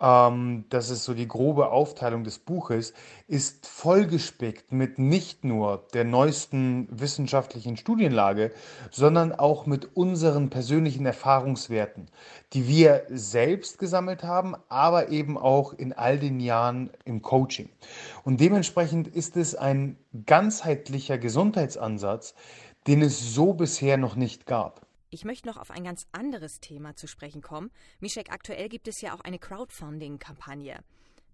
ähm, 0.00 0.64
das 0.68 0.90
ist 0.90 1.04
so 1.04 1.14
die 1.14 1.28
grobe 1.28 1.70
Aufteilung 1.70 2.24
des 2.24 2.38
Buches, 2.38 2.92
ist 3.28 3.66
vollgespickt 3.66 4.72
mit 4.72 4.98
nicht 4.98 5.44
nur 5.44 5.86
der 5.94 6.04
neuesten 6.04 6.88
wissenschaftlichen 6.90 7.76
Studienlage, 7.76 8.52
sondern 8.90 9.32
auch 9.32 9.66
mit 9.66 9.96
unseren 9.96 10.50
persönlichen 10.50 11.06
Erfahrungswerten, 11.06 12.06
die 12.52 12.68
wir 12.68 13.04
selbst 13.08 13.78
gesammelt 13.78 14.22
haben, 14.22 14.54
aber 14.68 15.08
eben 15.08 15.38
auch 15.38 15.72
in 15.72 15.92
all 15.92 16.18
den 16.18 16.40
Jahren 16.40 16.90
im 17.04 17.22
Coaching. 17.22 17.68
Und 18.24 18.40
dementsprechend 18.40 19.08
ist 19.08 19.36
es 19.36 19.54
ein 19.54 19.96
ganzheitlicher 20.26 21.18
Gesundheitsansatz, 21.18 22.34
den 22.86 23.02
es 23.02 23.34
so 23.34 23.52
bisher 23.52 23.96
noch 23.96 24.14
nicht 24.14 24.46
gab. 24.46 24.85
Ich 25.16 25.24
möchte 25.24 25.48
noch 25.48 25.56
auf 25.56 25.70
ein 25.70 25.82
ganz 25.82 26.06
anderes 26.12 26.60
Thema 26.60 26.94
zu 26.94 27.06
sprechen 27.06 27.40
kommen. 27.40 27.70
Mischek, 28.00 28.30
aktuell 28.30 28.68
gibt 28.68 28.86
es 28.86 29.00
ja 29.00 29.14
auch 29.14 29.22
eine 29.22 29.38
Crowdfunding-Kampagne. 29.38 30.80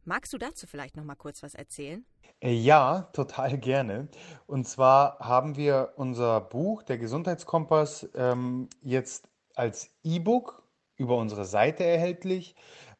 Magst 0.04 0.32
du 0.32 0.38
dazu 0.38 0.68
vielleicht 0.68 0.96
noch 0.96 1.02
mal 1.02 1.16
kurz 1.16 1.42
was 1.42 1.56
erzählen? 1.56 2.04
Äh, 2.38 2.52
ja, 2.52 3.10
total 3.12 3.58
gerne. 3.58 4.06
Und 4.46 4.68
zwar 4.68 5.18
haben 5.18 5.56
wir 5.56 5.94
unser 5.96 6.40
Buch, 6.40 6.84
der 6.84 6.96
Gesundheitskompass, 6.96 8.08
ähm, 8.14 8.68
jetzt 8.82 9.28
als 9.56 9.90
E-Book 10.04 10.62
über 10.94 11.16
unsere 11.16 11.44
Seite 11.44 11.82
erhältlich, 11.82 12.54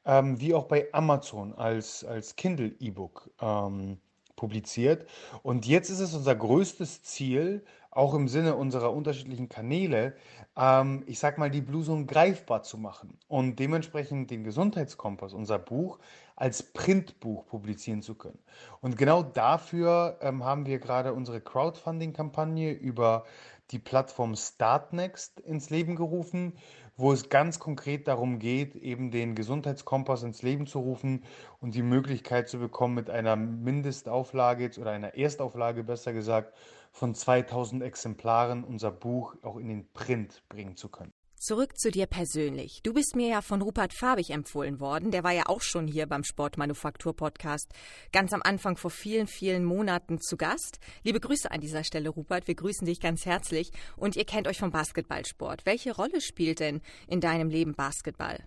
ähm, 0.05 0.41
wie 0.41 0.53
auch 0.53 0.65
bei 0.65 0.89
Amazon 0.93 1.55
als, 1.55 2.03
als 2.03 2.35
Kindle-E-Book 2.35 3.31
ähm, 3.41 4.01
publiziert. 4.37 5.09
Und 5.43 5.67
jetzt 5.67 5.91
ist 5.91 6.01
es 6.01 6.15
unser 6.15 6.35
größtes 6.35 7.03
Ziel, 7.03 7.65
auch 7.91 8.15
im 8.15 8.27
Sinne 8.27 8.57
unserer 8.57 8.93
unterschiedlichen 8.93 9.51
Kanäle, 9.51 10.15
ähm, 10.57 11.03
ich 11.07 11.19
sag 11.19 11.37
mal, 11.37 11.51
die 11.51 11.61
Bluesung 11.61 12.07
greifbar 12.07 12.63
zu 12.63 12.79
machen 12.79 13.19
und 13.29 13.59
dementsprechend 13.59 14.31
den 14.31 14.45
Gesundheitskompass, 14.45 15.35
unser 15.35 15.59
Buch, 15.59 15.99
als 16.35 16.63
Printbuch 16.63 17.47
publizieren 17.47 18.01
zu 18.03 18.15
können. 18.15 18.39
Und 18.81 18.97
genau 18.97 19.23
dafür 19.23 20.19
ähm, 20.23 20.43
haben 20.43 20.65
wir 20.67 20.79
gerade 20.79 21.13
unsere 21.13 21.41
Crowdfunding-Kampagne 21.41 22.73
über 22.73 23.25
die 23.71 23.79
Plattform 23.79 24.37
Startnext 24.37 25.41
ins 25.41 25.71
Leben 25.71 25.95
gerufen, 25.95 26.55
wo 26.97 27.13
es 27.13 27.29
ganz 27.29 27.59
konkret 27.59 28.07
darum 28.07 28.39
geht, 28.39 28.75
eben 28.77 29.11
den 29.11 29.35
Gesundheitskompass 29.35 30.23
ins 30.23 30.43
Leben 30.43 30.67
zu 30.67 30.81
rufen 30.81 31.25
und 31.61 31.75
die 31.75 31.83
Möglichkeit 31.83 32.49
zu 32.49 32.59
bekommen, 32.59 32.95
mit 32.95 33.11
einer 33.11 33.37
Mindestauflage 33.37 34.71
oder 34.79 34.91
einer 34.91 35.15
Erstauflage 35.15 35.85
besser 35.85 36.13
gesagt, 36.13 36.55
von 36.91 37.15
2000 37.15 37.83
Exemplaren 37.83 38.65
unser 38.65 38.91
Buch 38.91 39.35
auch 39.43 39.57
in 39.57 39.69
den 39.69 39.93
Print 39.93 40.43
bringen 40.49 40.77
zu 40.77 40.89
können. 40.89 41.13
Zurück 41.45 41.77
zu 41.77 41.91
dir 41.91 42.07
persönlich. 42.07 42.85
Du 42.85 42.95
bist 42.95 43.17
mir 43.17 43.27
ja 43.27 43.43
von 43.43 43.63
Rupert 43.63 43.93
Farbig 43.93 44.31
empfohlen 44.31 44.79
worden. 44.79 45.11
Der 45.11 45.25
war 45.25 45.33
ja 45.33 45.47
auch 45.47 45.61
schon 45.61 45.89
hier 45.89 46.07
beim 46.07 46.23
Sportmanufaktur 46.23 47.17
Podcast 47.17 47.73
ganz 48.13 48.33
am 48.33 48.43
Anfang 48.45 48.77
vor 48.77 48.93
vielen, 48.93 49.27
vielen 49.27 49.65
Monaten 49.65 50.21
zu 50.21 50.37
Gast. 50.37 50.79
Liebe 51.03 51.19
Grüße 51.19 51.51
an 51.51 51.61
dieser 51.61 51.83
Stelle, 51.83 52.11
Rupert. 52.11 52.47
Wir 52.47 52.55
grüßen 52.55 52.87
dich 52.87 53.01
ganz 53.01 53.27
herzlich. 53.27 53.73
Und 53.97 54.15
ihr 54.15 54.25
kennt 54.25 54.47
euch 54.47 54.61
vom 54.61 54.71
Basketballsport. 54.71 55.67
Welche 55.67 55.97
Rolle 55.97 56.21
spielt 56.21 56.61
denn 56.61 56.81
in 57.09 57.21
deinem 57.21 57.51
Leben 57.51 57.75
Basketball? 57.75 58.39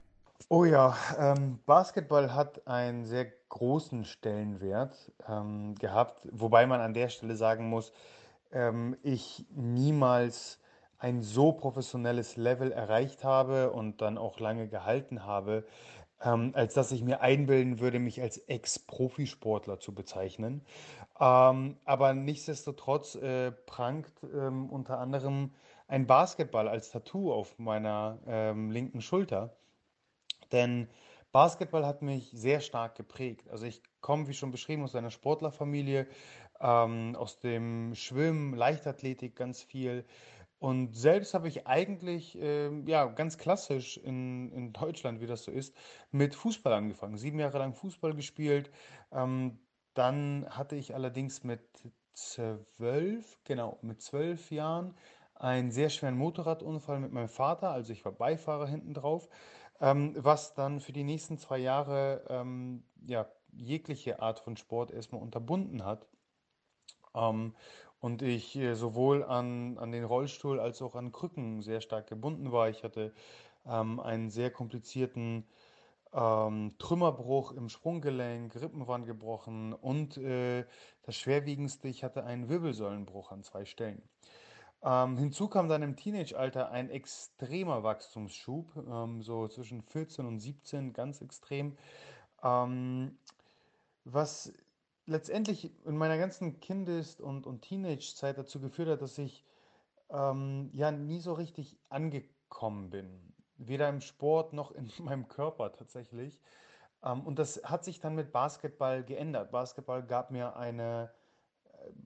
Oh 0.47 0.63
ja, 0.63 0.95
ähm, 1.19 1.59
Basketball 1.65 2.33
hat 2.33 2.65
einen 2.65 3.03
sehr 3.03 3.25
großen 3.49 4.05
Stellenwert 4.05 5.11
ähm, 5.27 5.75
gehabt, 5.75 6.29
wobei 6.31 6.65
man 6.65 6.79
an 6.79 6.93
der 6.93 7.09
Stelle 7.09 7.35
sagen 7.35 7.67
muss, 7.67 7.91
ähm, 8.53 8.95
ich 9.03 9.45
niemals 9.49 10.59
ein 11.05 11.21
so 11.21 11.51
professionelles 11.51 12.35
Level 12.35 12.71
erreicht 12.71 13.23
habe 13.23 13.71
und 13.71 14.01
dann 14.01 14.17
auch 14.17 14.39
lange 14.39 14.67
gehalten 14.67 15.23
habe, 15.23 15.63
ähm, 16.19 16.51
als 16.55 16.73
dass 16.73 16.91
ich 16.91 17.03
mir 17.03 17.21
einbilden 17.21 17.79
würde, 17.79 17.99
mich 17.99 18.23
als 18.23 18.39
Ex-Profisportler 18.39 19.79
zu 19.79 19.93
bezeichnen. 19.93 20.65
Ähm, 21.19 21.77
aber 21.85 22.15
nichtsdestotrotz 22.15 23.13
äh, 23.13 23.51
prangt 23.51 24.11
ähm, 24.33 24.67
unter 24.71 24.97
anderem 24.97 25.53
ein 25.87 26.07
Basketball 26.07 26.67
als 26.67 26.89
Tattoo 26.89 27.31
auf 27.31 27.59
meiner 27.59 28.17
ähm, 28.25 28.71
linken 28.71 29.01
Schulter. 29.01 29.55
Denn 30.51 30.87
Basketball 31.31 31.85
hat 31.85 32.01
mich 32.01 32.31
sehr 32.33 32.61
stark 32.61 32.95
geprägt. 32.95 33.47
Also 33.51 33.67
ich 33.67 33.83
komme, 34.01 34.27
wie 34.27 34.33
schon 34.33 34.49
beschrieben, 34.49 34.83
aus 34.83 34.95
einer 34.95 35.11
Sportlerfamilie, 35.11 36.07
ähm, 36.59 37.15
aus 37.15 37.37
dem 37.37 37.93
Schwimmen, 37.93 38.55
Leichtathletik 38.55 39.35
ganz 39.35 39.61
viel. 39.61 40.03
Und 40.65 40.95
selbst 40.95 41.35
habe 41.35 41.47
ich 41.47 41.67
eigentlich, 41.67 42.35
ähm, 42.41 42.87
ja, 42.87 43.05
ganz 43.05 43.37
klassisch 43.37 43.97
in, 43.97 44.51
in 44.51 44.73
Deutschland, 44.73 45.21
wie 45.21 45.27
das 45.27 45.43
so 45.43 45.51
ist, 45.51 45.75
mit 46.09 46.33
Fußball 46.33 46.73
angefangen. 46.73 47.19
Sieben 47.19 47.37
Jahre 47.37 47.59
lang 47.59 47.75
Fußball 47.75 48.15
gespielt. 48.15 48.71
Ähm, 49.11 49.59
dann 49.93 50.47
hatte 50.49 50.75
ich 50.75 50.95
allerdings 50.95 51.43
mit 51.43 51.61
zwölf, 52.13 53.37
genau, 53.43 53.77
mit 53.83 54.01
zwölf 54.01 54.49
Jahren 54.49 54.95
einen 55.35 55.69
sehr 55.69 55.91
schweren 55.91 56.17
Motorradunfall 56.17 56.99
mit 56.99 57.11
meinem 57.11 57.29
Vater. 57.29 57.69
Also 57.69 57.93
ich 57.93 58.03
war 58.03 58.13
Beifahrer 58.13 58.65
hinten 58.65 58.95
drauf, 58.95 59.29
ähm, 59.81 60.15
was 60.17 60.55
dann 60.55 60.79
für 60.79 60.93
die 60.93 61.03
nächsten 61.03 61.37
zwei 61.37 61.59
Jahre 61.59 62.25
ähm, 62.27 62.83
ja, 63.05 63.27
jegliche 63.51 64.19
Art 64.19 64.39
von 64.39 64.57
Sport 64.57 64.89
erstmal 64.89 65.21
unterbunden 65.21 65.85
hat. 65.85 66.07
Und 67.99 68.21
ich 68.21 68.55
äh, 68.55 68.75
sowohl 68.75 69.23
an, 69.23 69.77
an 69.77 69.91
den 69.91 70.03
Rollstuhl 70.03 70.59
als 70.59 70.81
auch 70.81 70.95
an 70.95 71.11
Krücken 71.11 71.61
sehr 71.61 71.81
stark 71.81 72.07
gebunden 72.07 72.51
war. 72.51 72.69
Ich 72.69 72.83
hatte 72.83 73.13
ähm, 73.65 73.99
einen 73.99 74.29
sehr 74.29 74.51
komplizierten 74.51 75.45
ähm, 76.13 76.73
Trümmerbruch 76.79 77.51
im 77.51 77.69
Sprunggelenk, 77.69 78.55
Rippen 78.55 78.87
waren 78.87 79.05
gebrochen 79.05 79.73
und 79.73 80.17
äh, 80.17 80.65
das 81.03 81.15
Schwerwiegendste, 81.15 81.87
ich 81.87 82.03
hatte 82.03 82.23
einen 82.23 82.47
Wirbelsäulenbruch 82.47 83.31
an 83.31 83.43
zwei 83.43 83.65
Stellen. 83.65 84.01
Ähm, 84.81 85.17
hinzu 85.17 85.49
kam 85.49 85.67
dann 85.67 85.81
im 85.81 85.95
Teenage-Alter 85.95 86.71
ein 86.71 86.89
extremer 86.89 87.83
Wachstumsschub, 87.83 88.71
ähm, 88.87 89.21
so 89.23 89.47
zwischen 89.47 89.81
14 89.81 90.25
und 90.25 90.39
17, 90.39 90.93
ganz 90.93 91.21
extrem, 91.21 91.75
ähm, 92.43 93.17
was 94.05 94.53
letztendlich 95.05 95.71
in 95.85 95.97
meiner 95.97 96.17
ganzen 96.17 96.59
Kindes- 96.59 97.19
und, 97.19 97.45
und 97.45 97.61
Teenage-Zeit 97.61 98.37
dazu 98.37 98.59
geführt 98.59 98.89
hat, 98.89 99.01
dass 99.01 99.17
ich 99.17 99.45
ähm, 100.09 100.69
ja 100.73 100.91
nie 100.91 101.19
so 101.19 101.33
richtig 101.33 101.77
angekommen 101.89 102.89
bin. 102.89 103.33
Weder 103.57 103.89
im 103.89 104.01
Sport 104.01 104.53
noch 104.53 104.71
in 104.71 104.91
meinem 104.99 105.27
Körper 105.27 105.71
tatsächlich. 105.71 106.41
Ähm, 107.03 107.21
und 107.21 107.39
das 107.39 107.61
hat 107.63 107.83
sich 107.83 107.99
dann 107.99 108.15
mit 108.15 108.31
Basketball 108.31 109.03
geändert. 109.03 109.51
Basketball 109.51 110.03
gab 110.03 110.31
mir 110.31 110.55
eine, 110.55 111.11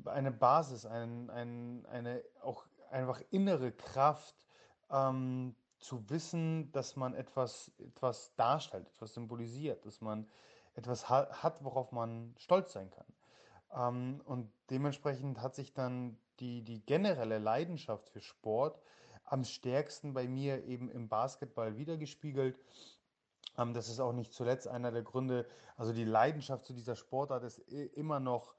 äh, 0.06 0.10
eine 0.10 0.32
Basis, 0.32 0.86
ein, 0.86 1.30
ein, 1.30 1.86
eine 1.88 2.24
auch 2.42 2.66
einfach 2.92 3.22
innere 3.30 3.72
Kraft, 3.72 4.36
ähm, 4.92 5.56
zu 5.80 6.10
wissen, 6.10 6.72
dass 6.74 6.96
man 6.96 7.14
etwas, 7.14 7.72
etwas 7.80 8.36
darstellt, 8.36 8.88
etwas 8.88 9.14
symbolisiert, 9.14 9.86
dass 9.86 10.02
man 10.02 10.28
etwas 10.80 11.10
hat, 11.10 11.64
worauf 11.64 11.92
man 11.92 12.34
stolz 12.38 12.74
sein 12.74 12.90
kann. 12.90 13.06
Ähm, 13.76 14.22
und 14.26 14.52
dementsprechend 14.70 15.42
hat 15.42 15.56
sich 15.56 15.74
dann 15.74 16.18
die, 16.40 16.64
die 16.64 16.86
generelle 16.86 17.38
Leidenschaft 17.38 18.10
für 18.10 18.22
Sport 18.22 18.82
am 19.26 19.44
stärksten 19.44 20.14
bei 20.14 20.28
mir 20.28 20.64
eben 20.66 20.90
im 20.90 21.08
Basketball 21.08 21.78
wiedergespiegelt. 21.78 22.58
Ähm, 23.58 23.74
das 23.74 23.90
ist 23.90 24.00
auch 24.00 24.14
nicht 24.14 24.34
zuletzt 24.34 24.68
einer 24.68 24.92
der 24.92 25.04
Gründe, 25.04 25.46
also 25.78 25.94
die 25.94 26.06
Leidenschaft 26.06 26.66
zu 26.66 26.74
dieser 26.74 26.96
Sportart 26.96 27.44
ist 27.44 27.60
immer 27.60 28.20
noch 28.20 28.56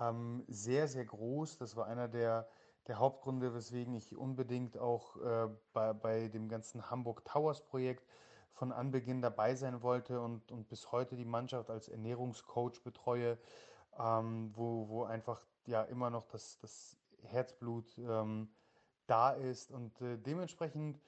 ähm, 0.00 0.44
sehr, 0.48 0.88
sehr 0.88 1.04
groß. 1.04 1.58
Das 1.58 1.76
war 1.76 1.86
einer 1.86 2.08
der, 2.08 2.48
der 2.86 2.98
Hauptgründe, 2.98 3.54
weswegen 3.54 3.94
ich 3.94 4.16
unbedingt 4.16 4.78
auch 4.78 5.16
äh, 5.16 5.48
bei, 5.72 5.92
bei 5.92 6.28
dem 6.28 6.48
ganzen 6.48 6.90
Hamburg 6.90 7.24
Towers 7.24 7.62
Projekt 7.62 8.06
von 8.52 8.72
Anbeginn 8.72 9.22
dabei 9.22 9.54
sein 9.54 9.82
wollte 9.82 10.20
und, 10.20 10.52
und 10.52 10.68
bis 10.68 10.92
heute 10.92 11.16
die 11.16 11.24
Mannschaft 11.24 11.70
als 11.70 11.88
Ernährungscoach 11.88 12.82
betreue, 12.82 13.38
ähm, 13.98 14.52
wo, 14.54 14.88
wo 14.88 15.04
einfach 15.04 15.44
ja 15.66 15.82
immer 15.82 16.10
noch 16.10 16.26
das, 16.28 16.58
das 16.60 16.96
Herzblut 17.22 17.96
ähm, 17.98 18.50
da 19.06 19.30
ist. 19.30 19.70
Und 19.70 20.00
äh, 20.00 20.18
dementsprechend 20.18 21.00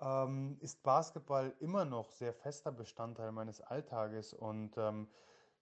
ähm, 0.00 0.56
ist 0.60 0.82
Basketball 0.82 1.54
immer 1.60 1.84
noch 1.84 2.10
sehr 2.10 2.32
fester 2.32 2.72
Bestandteil 2.72 3.32
meines 3.32 3.60
Alltages 3.60 4.34
und 4.34 4.76
ähm, 4.76 5.08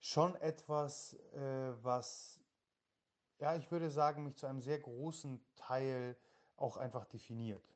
schon 0.00 0.34
etwas, 0.36 1.14
äh, 1.34 1.72
was, 1.82 2.40
ja, 3.38 3.54
ich 3.56 3.70
würde 3.70 3.90
sagen, 3.90 4.24
mich 4.24 4.36
zu 4.36 4.46
einem 4.46 4.62
sehr 4.62 4.78
großen 4.78 5.40
Teil 5.56 6.16
auch 6.56 6.76
einfach 6.76 7.04
definiert. 7.04 7.69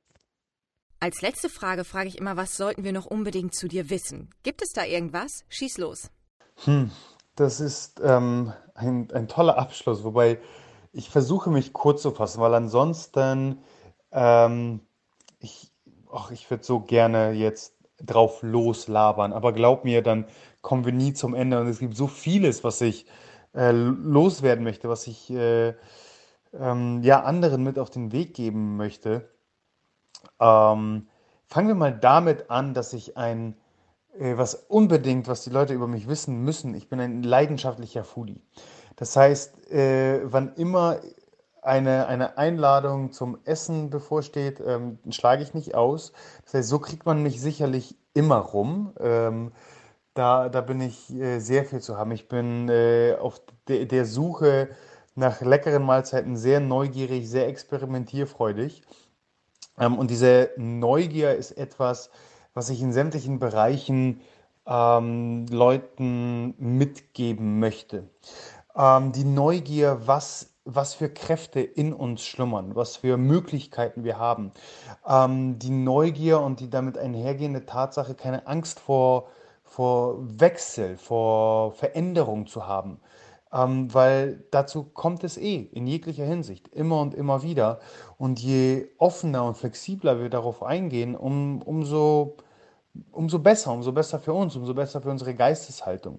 Als 1.04 1.20
letzte 1.20 1.50
Frage 1.50 1.84
frage 1.84 2.08
ich 2.08 2.16
immer, 2.16 2.38
was 2.38 2.56
sollten 2.56 2.82
wir 2.82 2.94
noch 2.94 3.04
unbedingt 3.04 3.54
zu 3.54 3.68
dir 3.68 3.90
wissen? 3.90 4.30
Gibt 4.42 4.62
es 4.62 4.70
da 4.70 4.86
irgendwas? 4.86 5.44
Schieß 5.50 5.76
los. 5.76 6.10
Hm, 6.64 6.90
das 7.36 7.60
ist 7.60 8.00
ähm, 8.02 8.54
ein, 8.74 9.10
ein 9.12 9.28
toller 9.28 9.58
Abschluss, 9.58 10.02
wobei 10.02 10.38
ich 10.92 11.10
versuche 11.10 11.50
mich 11.50 11.74
kurz 11.74 12.00
zu 12.00 12.10
fassen, 12.12 12.40
weil 12.40 12.54
ansonsten 12.54 13.58
ähm, 14.12 14.80
ich, 15.40 15.70
ach, 16.10 16.30
ich 16.30 16.50
würde 16.50 16.64
so 16.64 16.80
gerne 16.80 17.32
jetzt 17.32 17.74
drauf 18.00 18.42
loslabern, 18.42 19.34
aber 19.34 19.52
glaub 19.52 19.84
mir, 19.84 20.00
dann 20.00 20.24
kommen 20.62 20.86
wir 20.86 20.92
nie 20.94 21.12
zum 21.12 21.34
Ende 21.34 21.60
und 21.60 21.66
es 21.66 21.80
gibt 21.80 21.98
so 21.98 22.06
vieles, 22.06 22.64
was 22.64 22.80
ich 22.80 23.04
äh, 23.54 23.72
loswerden 23.72 24.64
möchte, 24.64 24.88
was 24.88 25.06
ich 25.06 25.28
äh, 25.28 25.74
ähm, 26.54 27.02
ja 27.02 27.24
anderen 27.24 27.62
mit 27.62 27.78
auf 27.78 27.90
den 27.90 28.10
Weg 28.10 28.32
geben 28.32 28.78
möchte. 28.78 29.33
Ähm, 30.40 31.08
fangen 31.46 31.68
wir 31.68 31.74
mal 31.74 31.96
damit 31.96 32.50
an, 32.50 32.74
dass 32.74 32.92
ich 32.92 33.16
ein, 33.16 33.56
äh, 34.18 34.36
was 34.36 34.54
unbedingt, 34.54 35.28
was 35.28 35.44
die 35.44 35.50
Leute 35.50 35.74
über 35.74 35.86
mich 35.86 36.08
wissen 36.08 36.42
müssen, 36.42 36.74
ich 36.74 36.88
bin 36.88 37.00
ein 37.00 37.22
leidenschaftlicher 37.22 38.04
Foodie. 38.04 38.40
Das 38.96 39.16
heißt, 39.16 39.70
äh, 39.70 40.20
wann 40.24 40.54
immer 40.54 41.00
eine, 41.62 42.06
eine 42.06 42.36
Einladung 42.38 43.10
zum 43.12 43.38
Essen 43.44 43.90
bevorsteht, 43.90 44.62
ähm, 44.64 44.98
schlage 45.10 45.42
ich 45.42 45.54
nicht 45.54 45.74
aus. 45.74 46.12
Das 46.44 46.54
heißt, 46.54 46.68
so 46.68 46.78
kriegt 46.78 47.06
man 47.06 47.22
mich 47.22 47.40
sicherlich 47.40 47.96
immer 48.12 48.36
rum. 48.36 48.92
Ähm, 49.00 49.52
da, 50.12 50.48
da 50.48 50.60
bin 50.60 50.80
ich 50.80 51.12
äh, 51.12 51.40
sehr 51.40 51.64
viel 51.64 51.80
zu 51.80 51.96
haben. 51.96 52.12
Ich 52.12 52.28
bin 52.28 52.68
äh, 52.68 53.16
auf 53.18 53.40
de 53.68 53.86
der 53.86 54.04
Suche 54.04 54.68
nach 55.16 55.40
leckeren 55.40 55.82
Mahlzeiten 55.82 56.36
sehr 56.36 56.60
neugierig, 56.60 57.28
sehr 57.28 57.48
experimentierfreudig. 57.48 58.82
Ähm, 59.78 59.98
und 59.98 60.10
diese 60.10 60.50
Neugier 60.56 61.34
ist 61.34 61.52
etwas, 61.52 62.10
was 62.54 62.70
ich 62.70 62.80
in 62.80 62.92
sämtlichen 62.92 63.38
Bereichen 63.38 64.20
ähm, 64.66 65.46
Leuten 65.50 66.54
mitgeben 66.58 67.58
möchte. 67.58 68.08
Ähm, 68.76 69.12
die 69.12 69.24
Neugier, 69.24 70.00
was, 70.06 70.54
was 70.64 70.94
für 70.94 71.08
Kräfte 71.08 71.60
in 71.60 71.92
uns 71.92 72.22
schlummern, 72.22 72.74
was 72.74 72.96
für 72.96 73.16
Möglichkeiten 73.16 74.04
wir 74.04 74.18
haben. 74.18 74.52
Ähm, 75.06 75.58
die 75.58 75.70
Neugier 75.70 76.40
und 76.40 76.60
die 76.60 76.70
damit 76.70 76.96
einhergehende 76.96 77.66
Tatsache, 77.66 78.14
keine 78.14 78.46
Angst 78.46 78.80
vor, 78.80 79.28
vor 79.64 80.16
Wechsel, 80.40 80.96
vor 80.96 81.72
Veränderung 81.72 82.46
zu 82.46 82.66
haben 82.66 83.00
ähm, 83.54 83.94
weil 83.94 84.44
dazu 84.50 84.82
kommt 84.82 85.22
es 85.22 85.36
eh 85.38 85.68
in 85.72 85.86
jeglicher 85.86 86.24
Hinsicht, 86.24 86.68
immer 86.68 87.00
und 87.00 87.14
immer 87.14 87.42
wieder. 87.42 87.78
Und 88.18 88.40
je 88.40 88.88
offener 88.98 89.44
und 89.44 89.56
flexibler 89.56 90.20
wir 90.20 90.28
darauf 90.28 90.62
eingehen, 90.62 91.14
um, 91.14 91.62
umso, 91.62 92.36
umso 93.12 93.38
besser, 93.38 93.72
umso 93.72 93.92
besser 93.92 94.18
für 94.18 94.32
uns, 94.32 94.56
umso 94.56 94.74
besser 94.74 95.00
für 95.00 95.10
unsere 95.10 95.34
Geisteshaltung. 95.34 96.18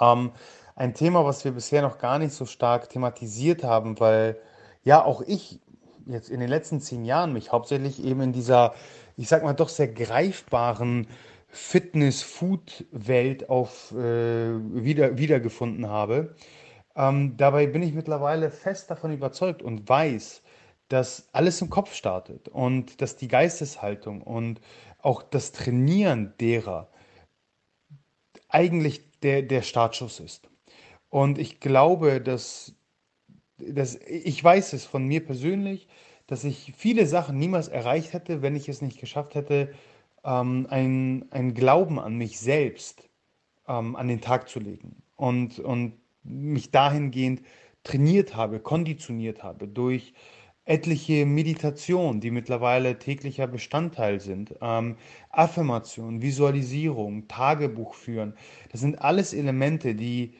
Ähm, 0.00 0.30
ein 0.76 0.94
Thema, 0.94 1.24
was 1.24 1.44
wir 1.44 1.52
bisher 1.52 1.82
noch 1.82 1.98
gar 1.98 2.20
nicht 2.20 2.32
so 2.32 2.46
stark 2.46 2.88
thematisiert 2.88 3.64
haben, 3.64 3.98
weil 3.98 4.38
ja 4.84 5.04
auch 5.04 5.22
ich 5.22 5.60
jetzt 6.06 6.30
in 6.30 6.38
den 6.38 6.48
letzten 6.48 6.80
zehn 6.80 7.04
Jahren 7.04 7.32
mich 7.32 7.50
hauptsächlich 7.50 8.02
eben 8.02 8.20
in 8.20 8.32
dieser, 8.32 8.74
ich 9.16 9.28
sag 9.28 9.42
mal, 9.42 9.54
doch 9.54 9.68
sehr 9.68 9.88
greifbaren 9.88 11.08
Fitness-Food-Welt 11.52 13.50
auf, 13.50 13.92
äh, 13.92 13.94
wieder, 14.74 15.18
wiedergefunden 15.18 15.86
habe. 15.88 16.34
Ähm, 16.96 17.36
dabei 17.36 17.66
bin 17.66 17.82
ich 17.82 17.92
mittlerweile 17.92 18.50
fest 18.50 18.90
davon 18.90 19.12
überzeugt 19.12 19.62
und 19.62 19.86
weiß, 19.88 20.42
dass 20.88 21.28
alles 21.32 21.60
im 21.60 21.70
Kopf 21.70 21.94
startet 21.94 22.48
und 22.48 23.00
dass 23.02 23.16
die 23.16 23.28
Geisteshaltung 23.28 24.22
und 24.22 24.60
auch 24.98 25.22
das 25.22 25.52
Trainieren 25.52 26.34
derer 26.40 26.90
eigentlich 28.48 29.02
der, 29.20 29.42
der 29.42 29.62
Startschuss 29.62 30.20
ist. 30.20 30.48
Und 31.10 31.38
ich 31.38 31.60
glaube, 31.60 32.20
dass, 32.20 32.74
dass 33.58 33.96
ich 33.96 34.42
weiß 34.42 34.72
es 34.72 34.84
von 34.86 35.06
mir 35.06 35.24
persönlich, 35.24 35.86
dass 36.26 36.44
ich 36.44 36.72
viele 36.76 37.06
Sachen 37.06 37.36
niemals 37.38 37.68
erreicht 37.68 38.14
hätte, 38.14 38.40
wenn 38.40 38.56
ich 38.56 38.68
es 38.68 38.80
nicht 38.80 38.98
geschafft 38.98 39.34
hätte, 39.34 39.74
ähm, 40.24 40.66
ein, 40.70 41.26
ein 41.30 41.54
Glauben 41.54 41.98
an 41.98 42.16
mich 42.16 42.38
selbst 42.38 43.08
ähm, 43.68 43.96
an 43.96 44.08
den 44.08 44.20
Tag 44.20 44.48
zu 44.48 44.60
legen 44.60 45.02
und, 45.16 45.58
und 45.58 45.94
mich 46.22 46.70
dahingehend 46.70 47.42
trainiert 47.84 48.36
habe, 48.36 48.60
konditioniert 48.60 49.42
habe 49.42 49.66
durch 49.66 50.14
etliche 50.64 51.26
Meditationen, 51.26 52.20
die 52.20 52.30
mittlerweile 52.30 52.98
täglicher 52.98 53.48
Bestandteil 53.48 54.20
sind, 54.20 54.54
ähm, 54.60 54.96
Affirmation, 55.30 56.22
Visualisierung, 56.22 57.26
Tagebuch 57.26 57.94
führen. 57.94 58.34
Das 58.70 58.80
sind 58.80 59.02
alles 59.02 59.34
Elemente, 59.34 59.94
die 59.96 60.34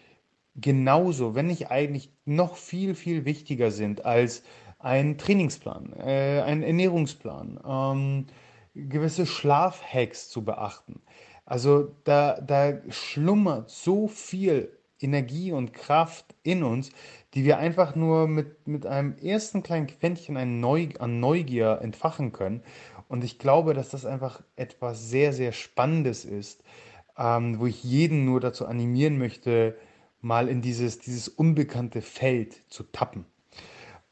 genauso, 0.55 1.35
wenn 1.35 1.47
nicht 1.47 1.71
eigentlich 1.71 2.11
noch 2.25 2.57
viel, 2.57 2.95
viel 2.95 3.25
wichtiger 3.25 3.71
sind 3.71 4.05
als 4.05 4.45
ein 4.79 5.19
Trainingsplan, 5.19 5.93
äh, 5.95 6.43
ein 6.43 6.63
Ernährungsplan, 6.63 7.61
ähm, 7.67 8.27
gewisse 8.75 9.27
Schlafhacks 9.27 10.29
zu 10.29 10.45
beachten. 10.45 11.03
Also 11.45 11.95
da, 12.05 12.41
da 12.41 12.75
schlummert 12.91 13.71
so 13.71 14.09
viel 14.09 14.77
Energie 15.01 15.53
und 15.53 15.73
Kraft 15.73 16.35
in 16.43 16.63
uns, 16.63 16.91
die 17.35 17.45
wir 17.45 17.59
einfach 17.59 17.95
nur 17.97 18.29
mit, 18.29 18.69
mit 18.69 18.87
einem 18.87 19.17
ersten 19.19 19.63
kleinen 19.63 19.89
Quäntchen 19.89 20.37
an, 20.37 20.61
Neu 20.61 20.89
an 20.99 21.21
Neugier 21.21 21.81
entfachen 21.83 22.33
können. 22.33 22.63
Und 23.09 23.25
ich 23.25 23.39
glaube, 23.39 23.75
dass 23.75 23.91
das 23.91 24.07
einfach 24.07 24.43
etwas 24.57 25.11
sehr, 25.11 25.33
sehr 25.33 25.53
Spannendes 25.53 26.25
ist, 26.25 26.63
ähm, 27.19 27.59
wo 27.59 27.67
ich 27.67 27.83
jeden 27.83 28.25
nur 28.25 28.41
dazu 28.41 28.67
animieren 28.67 29.19
möchte, 29.19 29.77
mal 30.21 30.49
in 30.49 30.63
dieses, 30.63 30.99
dieses 30.99 31.29
unbekannte 31.29 32.01
Feld 32.01 32.55
zu 32.71 32.85
tappen. 32.85 33.27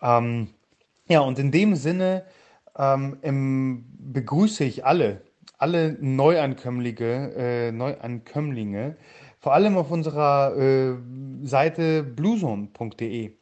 Ähm, 0.03 0.49
ja, 1.07 1.21
und 1.21 1.39
in 1.39 1.51
dem 1.51 1.77
Sinne 1.77 2.25
ähm, 2.77 3.19
im, 3.23 3.85
begrüße 3.99 4.65
ich 4.65 4.85
alle, 4.85 5.23
alle 5.59 5.97
Neuankömmlinge, 6.01 7.35
äh, 7.37 7.73
Neuankömmlinge, 7.73 8.97
vor 9.39 9.55
allem 9.55 9.77
auf 9.77 9.91
unserer 9.91 10.57
äh, 10.57 10.97
Seite 11.43 12.03
bluezone.de 12.03 13.33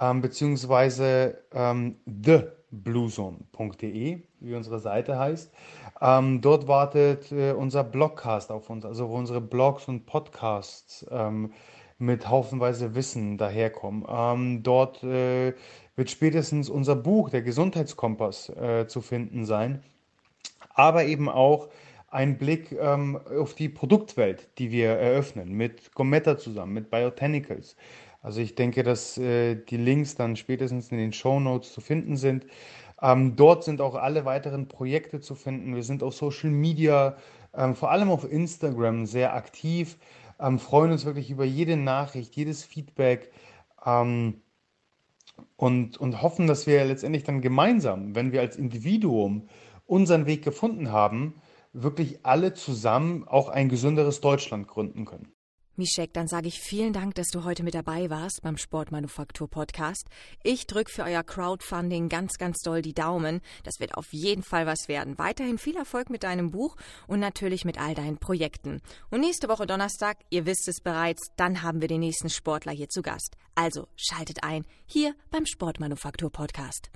ähm, 0.00 0.20
beziehungsweise 0.20 1.38
ähm, 1.52 1.96
thebluezone.de, 2.06 4.22
wie 4.40 4.54
unsere 4.54 4.80
Seite 4.80 5.18
heißt. 5.18 5.52
Ähm, 6.00 6.40
dort 6.40 6.66
wartet 6.66 7.30
äh, 7.30 7.52
unser 7.52 7.84
Blogcast 7.84 8.50
auf 8.50 8.70
uns, 8.70 8.84
also 8.84 9.08
wo 9.08 9.14
unsere 9.16 9.40
Blogs 9.40 9.86
und 9.88 10.06
Podcasts 10.06 11.06
ähm, 11.10 11.52
mit 11.98 12.28
haufenweise 12.28 12.96
Wissen 12.96 13.38
daherkommen. 13.38 14.04
Ähm, 14.08 14.64
dort 14.64 15.04
äh, 15.04 15.54
wird 15.96 16.10
spätestens 16.10 16.68
unser 16.68 16.96
Buch, 16.96 17.30
der 17.30 17.42
Gesundheitskompass, 17.42 18.48
äh, 18.50 18.86
zu 18.86 19.00
finden 19.00 19.44
sein, 19.44 19.82
aber 20.74 21.04
eben 21.04 21.28
auch 21.28 21.68
ein 22.08 22.38
Blick 22.38 22.72
ähm, 22.72 23.18
auf 23.38 23.54
die 23.54 23.68
Produktwelt, 23.68 24.48
die 24.58 24.70
wir 24.70 24.90
eröffnen, 24.90 25.52
mit 25.52 25.94
Gometa 25.94 26.38
zusammen, 26.38 26.74
mit 26.74 26.90
Biotanicals. 26.90 27.76
Also 28.22 28.40
ich 28.40 28.54
denke, 28.54 28.82
dass 28.82 29.18
äh, 29.18 29.56
die 29.56 29.76
Links 29.76 30.14
dann 30.14 30.36
spätestens 30.36 30.90
in 30.92 30.98
den 30.98 31.12
Show 31.12 31.40
Notes 31.40 31.72
zu 31.72 31.80
finden 31.80 32.16
sind. 32.16 32.46
Ähm, 33.00 33.34
dort 33.34 33.64
sind 33.64 33.80
auch 33.80 33.94
alle 33.94 34.24
weiteren 34.24 34.68
Projekte 34.68 35.20
zu 35.20 35.34
finden. 35.34 35.74
Wir 35.74 35.82
sind 35.82 36.02
auf 36.02 36.14
Social 36.14 36.50
Media, 36.50 37.16
ähm, 37.54 37.74
vor 37.74 37.90
allem 37.90 38.10
auf 38.10 38.30
Instagram, 38.30 39.06
sehr 39.06 39.34
aktiv 39.34 39.96
ähm, 40.42 40.58
freuen 40.58 40.90
uns 40.90 41.04
wirklich 41.04 41.30
über 41.30 41.44
jede 41.44 41.76
Nachricht, 41.76 42.34
jedes 42.34 42.64
Feedback 42.64 43.32
ähm, 43.86 44.41
und, 45.56 45.96
und 45.98 46.22
hoffen, 46.22 46.46
dass 46.46 46.66
wir 46.66 46.84
letztendlich 46.84 47.24
dann 47.24 47.40
gemeinsam, 47.40 48.14
wenn 48.14 48.32
wir 48.32 48.40
als 48.40 48.56
Individuum 48.56 49.48
unseren 49.86 50.26
Weg 50.26 50.42
gefunden 50.42 50.90
haben, 50.90 51.34
wirklich 51.72 52.24
alle 52.24 52.54
zusammen 52.54 53.26
auch 53.26 53.48
ein 53.48 53.68
gesünderes 53.68 54.20
Deutschland 54.20 54.68
gründen 54.68 55.04
können. 55.04 55.32
Mischek, 55.76 56.12
dann 56.12 56.28
sage 56.28 56.48
ich 56.48 56.60
vielen 56.60 56.92
Dank, 56.92 57.14
dass 57.14 57.28
du 57.28 57.44
heute 57.44 57.62
mit 57.62 57.74
dabei 57.74 58.10
warst 58.10 58.42
beim 58.42 58.56
Sportmanufaktur 58.56 59.48
Podcast. 59.48 60.06
Ich 60.42 60.66
drücke 60.66 60.92
für 60.92 61.04
euer 61.04 61.22
Crowdfunding 61.22 62.08
ganz, 62.08 62.38
ganz 62.38 62.58
doll 62.60 62.82
die 62.82 62.92
Daumen. 62.92 63.40
Das 63.64 63.80
wird 63.80 63.94
auf 63.94 64.12
jeden 64.12 64.42
Fall 64.42 64.66
was 64.66 64.88
werden. 64.88 65.18
Weiterhin 65.18 65.58
viel 65.58 65.76
Erfolg 65.76 66.10
mit 66.10 66.22
deinem 66.24 66.50
Buch 66.50 66.76
und 67.06 67.20
natürlich 67.20 67.64
mit 67.64 67.80
all 67.80 67.94
deinen 67.94 68.18
Projekten. 68.18 68.80
Und 69.10 69.20
nächste 69.20 69.48
Woche 69.48 69.66
Donnerstag, 69.66 70.18
ihr 70.30 70.46
wisst 70.46 70.68
es 70.68 70.80
bereits, 70.80 71.30
dann 71.36 71.62
haben 71.62 71.80
wir 71.80 71.88
den 71.88 72.00
nächsten 72.00 72.30
Sportler 72.30 72.72
hier 72.72 72.88
zu 72.88 73.02
Gast. 73.02 73.36
Also 73.54 73.88
schaltet 73.96 74.44
ein, 74.44 74.64
hier 74.86 75.14
beim 75.30 75.46
Sportmanufaktur 75.46 76.30
Podcast. 76.30 76.90